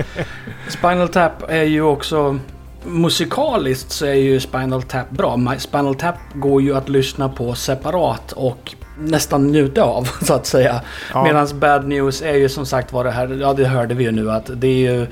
Spinal 0.68 1.08
Tap 1.08 1.32
är 1.48 1.62
ju 1.62 1.82
också... 1.82 2.38
Musikaliskt 2.84 3.90
så 3.90 4.06
är 4.06 4.14
ju 4.14 4.40
Spinal 4.40 4.82
Tap 4.82 5.10
bra. 5.10 5.40
Spinal 5.58 5.94
Tap 5.94 6.16
går 6.34 6.62
ju 6.62 6.76
att 6.76 6.88
lyssna 6.88 7.28
på 7.28 7.54
separat 7.54 8.32
och 8.32 8.74
nästan 8.98 9.46
njuta 9.46 9.82
av 9.82 10.08
så 10.22 10.34
att 10.34 10.46
säga. 10.46 10.80
Ja. 11.12 11.24
Medan 11.24 11.48
Bad 11.60 11.88
News 11.88 12.22
är 12.22 12.34
ju 12.34 12.48
som 12.48 12.66
sagt 12.66 12.92
var 12.92 13.04
det 13.04 13.10
här, 13.10 13.38
ja 13.40 13.54
det 13.54 13.64
hörde 13.64 13.94
vi 13.94 14.04
ju 14.04 14.12
nu 14.12 14.30
att 14.30 14.50
det 14.54 14.66
är 14.66 14.92
ju, 14.92 15.06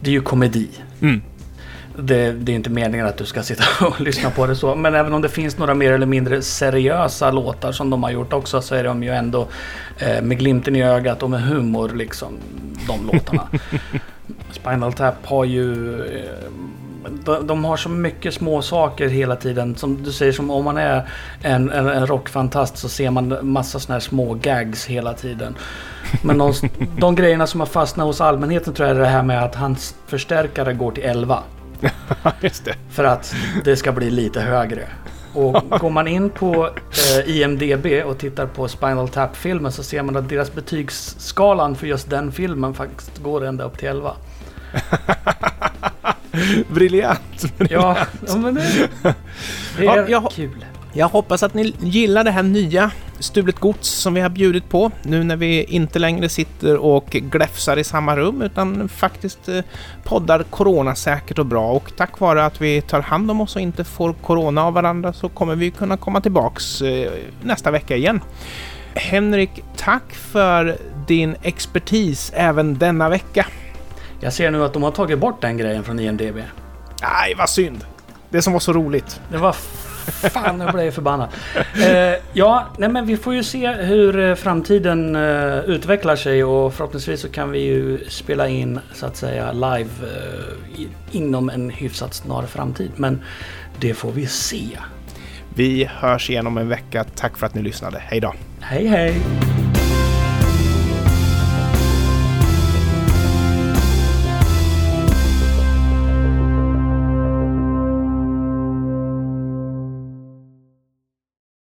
det 0.00 0.10
är 0.10 0.12
ju 0.12 0.20
komedi. 0.20 0.68
Mm. 1.00 1.22
det, 1.96 2.32
det 2.32 2.52
är 2.52 2.56
inte 2.56 2.70
meningen 2.70 3.06
att 3.06 3.16
du 3.16 3.24
ska 3.24 3.42
sitta 3.42 3.64
och 3.86 4.00
lyssna 4.00 4.30
på 4.30 4.46
det 4.46 4.56
så. 4.56 4.74
Men 4.74 4.94
även 4.94 5.12
om 5.12 5.22
det 5.22 5.28
finns 5.28 5.58
några 5.58 5.74
mer 5.74 5.92
eller 5.92 6.06
mindre 6.06 6.42
seriösa 6.42 7.30
låtar 7.30 7.72
som 7.72 7.90
de 7.90 8.02
har 8.02 8.10
gjort 8.10 8.32
också 8.32 8.62
så 8.62 8.74
är 8.74 8.84
de 8.84 9.02
ju 9.02 9.10
ändå 9.10 9.48
eh, 9.98 10.22
med 10.22 10.38
glimten 10.38 10.76
i 10.76 10.82
ögat 10.82 11.22
och 11.22 11.30
med 11.30 11.42
humor 11.42 11.88
liksom. 11.94 12.38
De 12.86 13.06
låtarna. 13.12 13.48
Spinal 14.50 14.92
Tap 14.92 15.26
har 15.26 15.44
ju... 15.44 15.94
Eh, 16.04 16.50
de, 17.08 17.46
de 17.46 17.64
har 17.64 17.76
så 17.76 17.88
mycket 17.88 18.34
små 18.34 18.62
saker 18.62 19.08
hela 19.08 19.36
tiden. 19.36 19.76
Som 19.76 20.02
du 20.02 20.12
säger, 20.12 20.32
som 20.32 20.50
om 20.50 20.64
man 20.64 20.76
är 20.76 21.08
en, 21.42 21.70
en, 21.70 21.88
en 21.88 22.06
rockfantast 22.06 22.78
så 22.78 22.88
ser 22.88 23.10
man 23.10 23.38
massa 23.42 23.80
såna 23.80 23.94
här 23.94 24.00
små 24.00 24.34
gags 24.34 24.86
hela 24.86 25.14
tiden. 25.14 25.56
Men 26.22 26.38
de, 26.38 26.52
de 26.98 27.14
grejerna 27.14 27.46
som 27.46 27.60
har 27.60 27.66
fastnat 27.66 28.06
hos 28.06 28.20
allmänheten 28.20 28.74
tror 28.74 28.88
jag 28.88 28.96
är 28.96 29.00
det 29.00 29.06
här 29.06 29.22
med 29.22 29.44
att 29.44 29.54
hans 29.54 29.94
förstärkare 30.06 30.72
går 30.72 30.92
till 30.92 31.04
11. 31.04 31.42
Just 32.40 32.64
det. 32.64 32.74
För 32.90 33.04
att 33.04 33.34
det 33.64 33.76
ska 33.76 33.92
bli 33.92 34.10
lite 34.10 34.40
högre. 34.40 34.88
Och 35.34 35.80
går 35.80 35.90
man 35.90 36.08
in 36.08 36.30
på 36.30 36.70
eh, 37.16 37.36
IMDB 37.36 37.86
och 38.06 38.18
tittar 38.18 38.46
på 38.46 38.68
Spinal 38.68 39.08
Tap-filmen 39.08 39.72
så 39.72 39.82
ser 39.82 40.02
man 40.02 40.16
att 40.16 40.28
deras 40.28 40.54
betygsskalan 40.54 41.76
för 41.76 41.86
just 41.86 42.10
den 42.10 42.32
filmen 42.32 42.74
faktiskt 42.74 43.18
går 43.18 43.44
ända 43.44 43.64
upp 43.64 43.78
till 43.78 43.88
11. 43.88 44.16
Briljant! 46.68 47.44
Ja, 47.70 47.96
ja 48.28 48.36
men 48.36 48.54
det, 48.54 48.88
det 49.02 49.84
Ja, 49.84 49.96
är 49.96 50.08
jag- 50.08 50.30
kul. 50.30 50.64
Jag 50.92 51.08
hoppas 51.08 51.42
att 51.42 51.54
ni 51.54 51.74
gillar 51.80 52.24
det 52.24 52.30
här 52.30 52.42
nya 52.42 52.90
Stulet 53.18 53.58
Gods 53.58 53.88
som 53.88 54.14
vi 54.14 54.20
har 54.20 54.28
bjudit 54.28 54.68
på 54.68 54.90
nu 55.02 55.24
när 55.24 55.36
vi 55.36 55.64
inte 55.64 55.98
längre 55.98 56.28
sitter 56.28 56.76
och 56.76 57.06
gläfsar 57.10 57.76
i 57.76 57.84
samma 57.84 58.16
rum 58.16 58.42
utan 58.42 58.88
faktiskt 58.88 59.48
eh, 59.48 59.60
poddar 60.04 60.42
coronasäkert 60.42 61.38
och 61.38 61.46
bra 61.46 61.72
och 61.72 61.92
tack 61.96 62.20
vare 62.20 62.44
att 62.44 62.60
vi 62.60 62.80
tar 62.80 63.00
hand 63.00 63.30
om 63.30 63.40
oss 63.40 63.56
och 63.56 63.62
inte 63.62 63.84
får 63.84 64.12
corona 64.12 64.64
av 64.64 64.72
varandra 64.72 65.12
så 65.12 65.28
kommer 65.28 65.54
vi 65.56 65.70
kunna 65.70 65.96
komma 65.96 66.20
tillbaks 66.20 66.82
eh, 66.82 67.10
nästa 67.42 67.70
vecka 67.70 67.96
igen. 67.96 68.20
Henrik, 68.94 69.50
tack 69.76 70.12
för 70.14 70.76
din 71.06 71.36
expertis 71.42 72.32
även 72.34 72.78
denna 72.78 73.08
vecka. 73.08 73.46
Jag 74.20 74.32
ser 74.32 74.50
nu 74.50 74.64
att 74.64 74.72
de 74.72 74.82
har 74.82 74.90
tagit 74.90 75.18
bort 75.18 75.40
den 75.40 75.56
grejen 75.56 75.84
från 75.84 76.00
IMDB. 76.00 76.36
Nej, 77.02 77.34
vad 77.38 77.48
synd! 77.48 77.84
Det 78.30 78.42
som 78.42 78.52
var 78.52 78.60
så 78.60 78.72
roligt. 78.72 79.20
Det 79.30 79.38
var 79.38 79.52
fan, 80.32 80.60
jag 80.60 80.72
blev 80.72 80.90
förbannad. 80.90 81.28
Eh, 81.82 82.14
ja, 82.32 82.66
nej 82.78 82.88
men 82.88 83.06
vi 83.06 83.16
får 83.16 83.34
ju 83.34 83.42
se 83.42 83.68
hur 83.68 84.18
eh, 84.18 84.34
framtiden 84.34 85.16
eh, 85.16 85.58
utvecklar 85.58 86.16
sig 86.16 86.44
och 86.44 86.74
förhoppningsvis 86.74 87.20
så 87.20 87.28
kan 87.28 87.50
vi 87.50 87.58
ju 87.58 88.04
spela 88.08 88.48
in 88.48 88.80
så 88.94 89.06
att 89.06 89.16
säga 89.16 89.52
live 89.52 89.90
eh, 90.02 90.86
inom 91.10 91.50
en 91.50 91.70
hyfsat 91.70 92.14
snar 92.14 92.46
framtid. 92.46 92.90
Men 92.96 93.22
det 93.80 93.94
får 93.94 94.12
vi 94.12 94.26
se. 94.26 94.66
Vi 95.54 95.84
hörs 95.84 96.30
igen 96.30 96.46
om 96.46 96.58
en 96.58 96.68
vecka. 96.68 97.04
Tack 97.04 97.38
för 97.38 97.46
att 97.46 97.54
ni 97.54 97.62
lyssnade. 97.62 97.98
Hej 97.98 98.20
då! 98.20 98.34
Hej 98.60 98.86
hej! 98.86 99.14